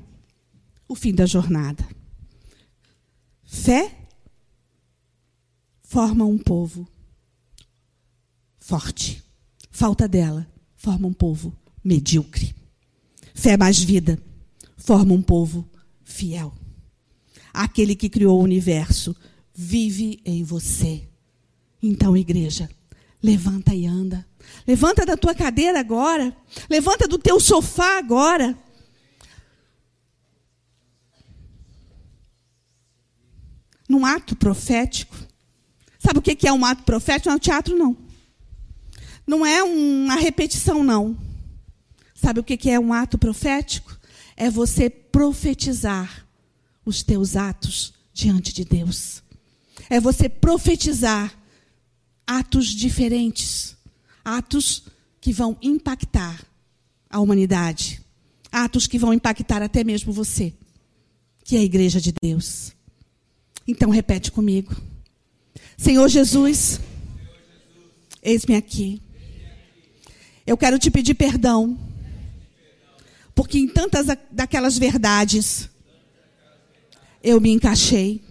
o 0.87 0.95
fim 0.95 1.13
da 1.13 1.25
jornada. 1.25 1.85
Fé 3.43 3.91
forma 5.83 6.25
um 6.25 6.37
povo 6.37 6.87
forte. 8.57 9.21
Falta 9.69 10.07
dela 10.07 10.47
forma 10.75 11.07
um 11.07 11.13
povo 11.13 11.55
medíocre. 11.83 12.55
Fé 13.33 13.57
mais 13.57 13.79
vida 13.79 14.19
forma 14.77 15.13
um 15.13 15.21
povo 15.21 15.67
fiel. 16.03 16.53
Aquele 17.53 17.95
que 17.95 18.09
criou 18.09 18.39
o 18.39 18.43
universo 18.43 19.15
vive 19.53 20.21
em 20.25 20.43
você. 20.43 21.07
Então, 21.81 22.17
igreja, 22.17 22.69
levanta 23.21 23.73
e 23.73 23.85
anda. 23.85 24.25
Levanta 24.67 25.05
da 25.05 25.15
tua 25.15 25.33
cadeira 25.33 25.79
agora. 25.79 26.35
Levanta 26.69 27.07
do 27.07 27.17
teu 27.17 27.39
sofá 27.39 27.97
agora. 27.97 28.57
Num 33.87 34.05
ato 34.05 34.35
profético. 34.35 35.15
Sabe 35.99 36.19
o 36.19 36.21
que 36.21 36.47
é 36.47 36.51
um 36.51 36.65
ato 36.65 36.83
profético? 36.83 37.27
Não 37.29 37.33
é 37.33 37.37
um 37.37 37.39
teatro, 37.39 37.77
não. 37.77 37.97
Não 39.25 39.45
é 39.45 39.63
uma 39.63 40.15
repetição, 40.15 40.83
não. 40.83 41.17
Sabe 42.23 42.39
o 42.39 42.43
que 42.43 42.69
é 42.69 42.79
um 42.79 42.93
ato 42.93 43.17
profético? 43.17 43.99
É 44.37 44.49
você 44.49 44.89
profetizar 44.89 46.25
os 46.85 47.03
teus 47.03 47.35
atos 47.35 47.93
diante 48.13 48.53
de 48.53 48.63
Deus. 48.63 49.21
É 49.89 49.99
você 49.99 50.29
profetizar 50.29 51.37
atos 52.25 52.67
diferentes, 52.67 53.75
atos 54.23 54.85
que 55.19 55.33
vão 55.33 55.57
impactar 55.61 56.41
a 57.09 57.19
humanidade, 57.19 58.01
atos 58.49 58.87
que 58.87 58.97
vão 58.97 59.13
impactar 59.13 59.61
até 59.61 59.83
mesmo 59.83 60.13
você, 60.13 60.53
que 61.43 61.57
é 61.57 61.59
a 61.59 61.63
igreja 61.63 61.99
de 61.99 62.13
Deus. 62.23 62.71
Então 63.67 63.89
repete 63.89 64.31
comigo. 64.31 64.73
Senhor 65.75 66.07
Jesus, 66.07 66.79
eis-me 68.21 68.55
aqui. 68.55 69.01
Eu 70.47 70.55
quero 70.55 70.79
te 70.79 70.89
pedir 70.89 71.15
perdão 71.15 71.91
porque 73.35 73.57
em 73.57 73.67
tantas 73.67 74.07
daquelas 74.31 74.77
verdades 74.77 75.69
eu 77.23 77.39
me 77.39 77.51
encaixei. 77.51 78.21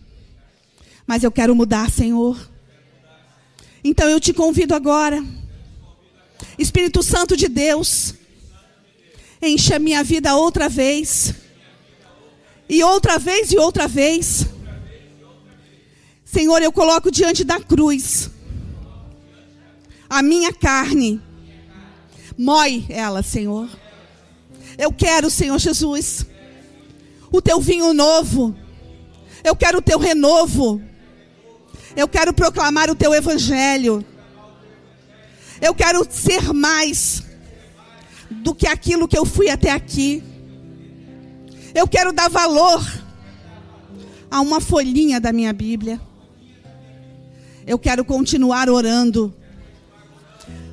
Mas 1.07 1.24
eu 1.24 1.32
quero 1.32 1.55
mudar, 1.55 1.90
Senhor. 1.90 2.38
Então 3.82 4.09
eu 4.09 4.20
te 4.20 4.32
convido 4.32 4.74
agora. 4.74 5.24
Espírito 6.59 7.03
Santo 7.03 7.36
de 7.36 7.48
Deus, 7.48 8.14
enche 9.40 9.74
a 9.74 9.78
minha 9.78 10.05
vida 10.05 10.36
outra 10.36 10.68
vez. 10.68 11.34
E 12.68 12.82
outra 12.82 13.18
vez 13.18 13.53
e 13.53 13.59
outra 13.59 13.88
vez. 13.88 14.46
Senhor, 16.24 16.62
eu 16.62 16.72
coloco 16.72 17.11
diante 17.11 17.44
da 17.44 17.61
cruz 17.61 18.30
a 20.12 20.22
minha 20.22 20.53
carne. 20.53 21.18
Mói 22.36 22.84
ela, 22.90 23.22
Senhor. 23.22 23.66
Eu 24.78 24.92
quero, 24.92 25.30
Senhor 25.30 25.58
Jesus, 25.58 26.26
o 27.30 27.40
teu 27.40 27.60
vinho 27.60 27.92
novo. 27.92 28.54
Eu 29.44 29.56
quero 29.56 29.78
o 29.78 29.82
teu 29.82 29.98
renovo. 29.98 30.80
Eu 31.96 32.08
quero 32.08 32.32
proclamar 32.32 32.90
o 32.90 32.94
teu 32.94 33.14
evangelho. 33.14 34.04
Eu 35.60 35.74
quero 35.74 36.06
ser 36.08 36.52
mais 36.52 37.22
do 38.30 38.54
que 38.54 38.66
aquilo 38.66 39.06
que 39.06 39.18
eu 39.18 39.24
fui 39.24 39.48
até 39.48 39.70
aqui. 39.70 40.22
Eu 41.74 41.86
quero 41.86 42.12
dar 42.12 42.28
valor 42.28 42.82
a 44.30 44.40
uma 44.40 44.60
folhinha 44.60 45.20
da 45.20 45.32
minha 45.32 45.52
Bíblia. 45.52 46.00
Eu 47.66 47.78
quero 47.78 48.04
continuar 48.04 48.68
orando, 48.68 49.32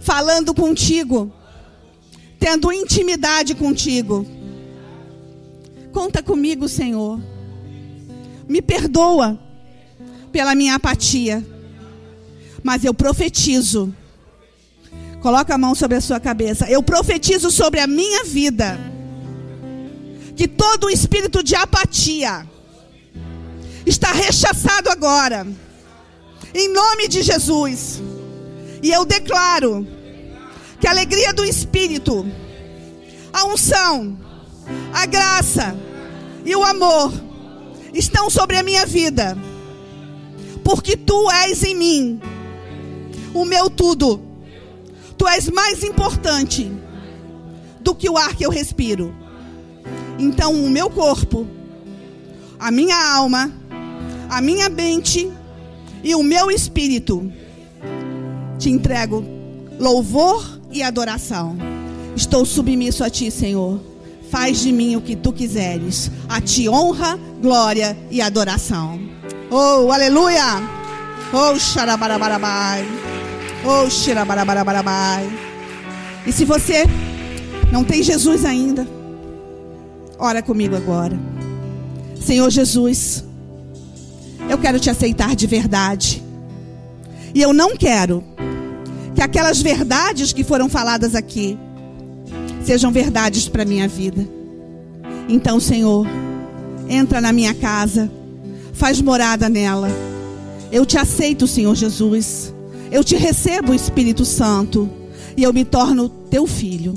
falando 0.01 0.53
contigo 0.55 1.31
tendo 2.39 2.71
intimidade 2.71 3.53
contigo. 3.53 4.25
Conta 5.91 6.23
comigo, 6.23 6.69
Senhor. 6.69 7.19
Me 8.47 8.61
perdoa 8.61 9.37
pela 10.31 10.55
minha 10.55 10.75
apatia. 10.75 11.45
Mas 12.63 12.83
eu 12.85 12.93
profetizo. 12.93 13.93
Coloca 15.21 15.53
a 15.53 15.57
mão 15.57 15.75
sobre 15.75 15.97
a 15.97 16.01
sua 16.01 16.19
cabeça. 16.19 16.69
Eu 16.69 16.81
profetizo 16.81 17.51
sobre 17.51 17.79
a 17.81 17.87
minha 17.87 18.23
vida. 18.23 18.79
Que 20.35 20.47
todo 20.47 20.85
o 20.85 20.89
espírito 20.89 21.43
de 21.43 21.55
apatia 21.55 22.47
está 23.85 24.11
rechaçado 24.13 24.89
agora. 24.89 25.45
Em 26.53 26.71
nome 26.71 27.09
de 27.09 27.21
Jesus. 27.21 28.01
E 28.81 28.91
eu 28.91 29.03
declaro 29.03 29.85
que 30.79 30.87
a 30.87 30.91
alegria 30.91 31.33
do 31.33 31.43
Espírito, 31.43 32.25
a 33.33 33.45
unção, 33.45 34.17
a 34.93 35.05
graça 35.05 35.75
e 36.45 36.55
o 36.55 36.63
amor 36.63 37.11
estão 37.93 38.29
sobre 38.29 38.57
a 38.57 38.63
minha 38.63 38.85
vida, 38.85 39.37
porque 40.63 40.95
tu 40.95 41.29
és 41.31 41.63
em 41.63 41.75
mim 41.75 42.21
o 43.33 43.45
meu 43.45 43.69
tudo. 43.69 44.21
Tu 45.17 45.27
és 45.27 45.49
mais 45.49 45.83
importante 45.83 46.71
do 47.81 47.93
que 47.93 48.09
o 48.09 48.17
ar 48.17 48.35
que 48.35 48.45
eu 48.45 48.49
respiro. 48.49 49.13
Então, 50.17 50.53
o 50.53 50.69
meu 50.69 50.89
corpo, 50.89 51.45
a 52.57 52.71
minha 52.71 53.15
alma, 53.15 53.51
a 54.29 54.41
minha 54.41 54.69
mente 54.69 55.31
e 56.03 56.15
o 56.15 56.23
meu 56.23 56.49
espírito 56.49 57.31
te 58.57 58.69
entrego 58.69 59.25
louvor 59.79 60.58
e 60.71 60.83
adoração. 60.83 61.57
Estou 62.15 62.45
submisso 62.45 63.03
a 63.03 63.09
ti, 63.09 63.31
Senhor. 63.31 63.79
Faz 64.29 64.59
de 64.59 64.71
mim 64.71 64.95
o 64.95 65.01
que 65.01 65.15
tu 65.15 65.33
quiseres. 65.33 66.11
A 66.27 66.39
ti 66.39 66.69
honra, 66.69 67.19
glória 67.41 67.97
e 68.11 68.21
adoração. 68.21 68.99
Oh, 69.49 69.91
aleluia! 69.91 70.61
Oh, 71.33 71.57
xarabarabarabai. 71.57 72.85
Oh, 73.65 73.89
xarabarabarabai. 73.89 75.29
E 76.25 76.31
se 76.31 76.45
você 76.45 76.83
não 77.71 77.83
tem 77.83 78.03
Jesus 78.03 78.45
ainda, 78.45 78.87
ora 80.17 80.41
comigo 80.41 80.75
agora. 80.75 81.17
Senhor 82.19 82.49
Jesus, 82.49 83.23
eu 84.49 84.57
quero 84.57 84.79
te 84.79 84.89
aceitar 84.89 85.35
de 85.35 85.47
verdade. 85.47 86.23
E 87.33 87.41
eu 87.41 87.53
não 87.53 87.75
quero 87.75 88.23
que 89.19 89.23
aquelas 89.23 89.61
verdades 89.61 90.31
que 90.31 90.45
foram 90.45 90.69
faladas 90.69 91.13
aqui 91.13 91.59
sejam 92.63 92.89
verdades 92.89 93.49
para 93.49 93.65
minha 93.65 93.85
vida. 93.85 94.25
Então, 95.27 95.59
Senhor, 95.59 96.07
entra 96.87 97.19
na 97.19 97.33
minha 97.33 97.53
casa, 97.53 98.09
faz 98.71 99.01
morada 99.01 99.49
nela. 99.49 99.89
Eu 100.71 100.85
te 100.85 100.97
aceito, 100.97 101.47
Senhor 101.47 101.75
Jesus. 101.75 102.53
Eu 102.89 103.03
te 103.03 103.17
recebo, 103.17 103.73
Espírito 103.73 104.23
Santo, 104.23 104.89
e 105.35 105.43
eu 105.43 105.51
me 105.51 105.65
torno 105.65 106.07
teu 106.07 106.47
filho. 106.47 106.93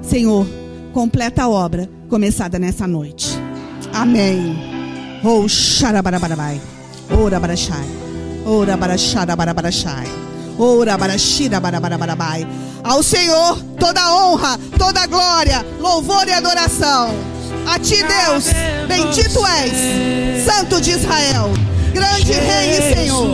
Senhor, 0.00 0.46
completa 0.92 1.42
a 1.42 1.48
obra 1.48 1.90
começada 2.08 2.60
nessa 2.60 2.86
noite. 2.86 3.26
Amém. 3.92 4.56
Oh, 5.24 5.48
xarabarabarabai. 5.48 6.60
Ora 7.10 7.40
barachai. 7.40 7.88
Ora 8.46 8.76
baracharabarabarabai. 8.76 10.27
Ao 12.82 13.02
Senhor 13.02 13.58
toda 13.78 14.12
honra, 14.12 14.58
toda 14.76 15.06
glória, 15.06 15.64
louvor 15.80 16.26
e 16.26 16.32
adoração. 16.32 17.14
A 17.66 17.78
ti, 17.78 18.02
Deus, 18.02 18.46
bendito 18.88 19.46
és, 19.46 20.44
Santo 20.44 20.80
de 20.80 20.90
Israel, 20.92 21.50
grande 21.92 22.32
Rei 22.32 22.70
e 22.70 22.94
Senhor. 22.94 23.28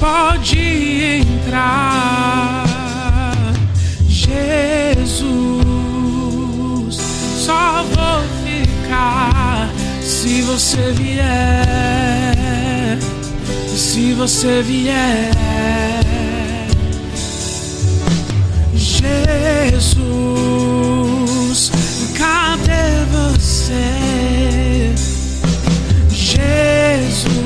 Pode 0.00 1.20
entrar, 1.20 2.64
Jesus. 4.08 5.26
Só 7.44 7.84
vou 7.84 8.22
ficar 8.44 9.68
se 10.00 10.42
você 10.42 10.92
vier 10.92 12.32
se 13.76 14.12
você 14.14 14.62
vier, 14.62 15.30
Jesus, 19.72 20.12
cadê 22.16 23.04
você? 23.10 24.94
Jesus, 26.10 27.36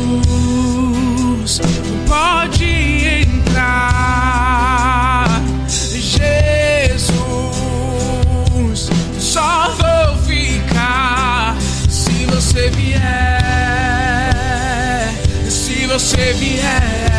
pode 2.06 2.64
entrar. 3.22 4.25
Você 15.98 16.34
vier. 16.34 17.15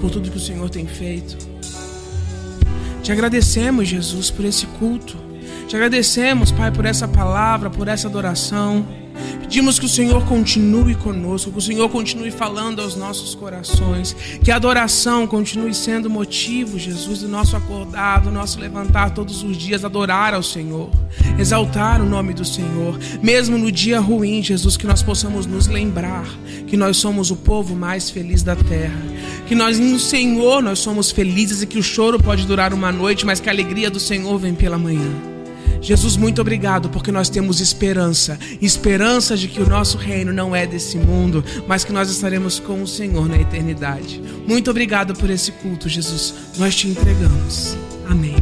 Por 0.00 0.10
tudo 0.10 0.30
que 0.30 0.36
o 0.36 0.40
Senhor 0.40 0.68
tem 0.70 0.86
feito. 0.86 1.36
Te 3.02 3.12
agradecemos, 3.12 3.88
Jesus, 3.88 4.30
por 4.30 4.44
esse 4.44 4.66
culto. 4.66 5.16
Te 5.68 5.76
agradecemos, 5.76 6.50
Pai, 6.50 6.70
por 6.70 6.84
essa 6.84 7.06
palavra, 7.06 7.70
por 7.70 7.88
essa 7.88 8.08
adoração. 8.08 8.86
Pedimos 9.40 9.78
que 9.78 9.86
o 9.86 9.88
Senhor 9.88 10.24
continue 10.26 10.94
conosco, 10.94 11.50
que 11.50 11.58
o 11.58 11.62
Senhor 11.62 11.88
continue 11.88 12.30
falando 12.30 12.80
aos 12.80 12.94
nossos 12.94 13.34
corações, 13.34 14.14
que 14.42 14.50
a 14.50 14.56
adoração 14.56 15.26
continue 15.26 15.74
sendo 15.74 16.08
motivo, 16.08 16.78
Jesus, 16.78 17.20
do 17.20 17.28
nosso 17.28 17.56
acordar, 17.56 18.20
do 18.20 18.30
nosso 18.30 18.60
levantar 18.60 19.10
todos 19.10 19.42
os 19.42 19.56
dias, 19.56 19.84
adorar 19.84 20.34
ao 20.34 20.42
Senhor, 20.42 20.90
exaltar 21.38 22.00
o 22.00 22.06
nome 22.06 22.32
do 22.32 22.44
Senhor, 22.44 22.98
mesmo 23.20 23.58
no 23.58 23.72
dia 23.72 23.98
ruim, 23.98 24.42
Jesus, 24.42 24.76
que 24.76 24.86
nós 24.86 25.02
possamos 25.02 25.46
nos 25.46 25.66
lembrar 25.66 26.26
que 26.66 26.76
nós 26.76 26.96
somos 26.96 27.32
o 27.32 27.36
povo 27.36 27.74
mais 27.74 28.08
feliz 28.08 28.44
da 28.44 28.54
terra, 28.54 29.02
que 29.50 29.54
nós 29.56 29.80
no 29.80 29.98
Senhor 29.98 30.62
nós 30.62 30.78
somos 30.78 31.10
felizes 31.10 31.60
e 31.60 31.66
que 31.66 31.76
o 31.76 31.82
choro 31.82 32.22
pode 32.22 32.46
durar 32.46 32.72
uma 32.72 32.92
noite, 32.92 33.26
mas 33.26 33.40
que 33.40 33.48
a 33.48 33.52
alegria 33.52 33.90
do 33.90 33.98
Senhor 33.98 34.38
vem 34.38 34.54
pela 34.54 34.78
manhã. 34.78 35.10
Jesus, 35.80 36.16
muito 36.16 36.40
obrigado 36.40 36.88
porque 36.88 37.10
nós 37.10 37.28
temos 37.28 37.60
esperança 37.60 38.38
esperança 38.62 39.36
de 39.36 39.48
que 39.48 39.60
o 39.60 39.68
nosso 39.68 39.98
reino 39.98 40.32
não 40.32 40.54
é 40.54 40.68
desse 40.68 40.96
mundo, 40.96 41.44
mas 41.66 41.82
que 41.82 41.92
nós 41.92 42.08
estaremos 42.08 42.60
com 42.60 42.80
o 42.80 42.86
Senhor 42.86 43.28
na 43.28 43.38
eternidade. 43.40 44.22
Muito 44.46 44.70
obrigado 44.70 45.14
por 45.14 45.28
esse 45.28 45.50
culto, 45.50 45.88
Jesus. 45.88 46.32
Nós 46.56 46.76
te 46.76 46.86
entregamos. 46.86 47.76
Amém. 48.08 48.39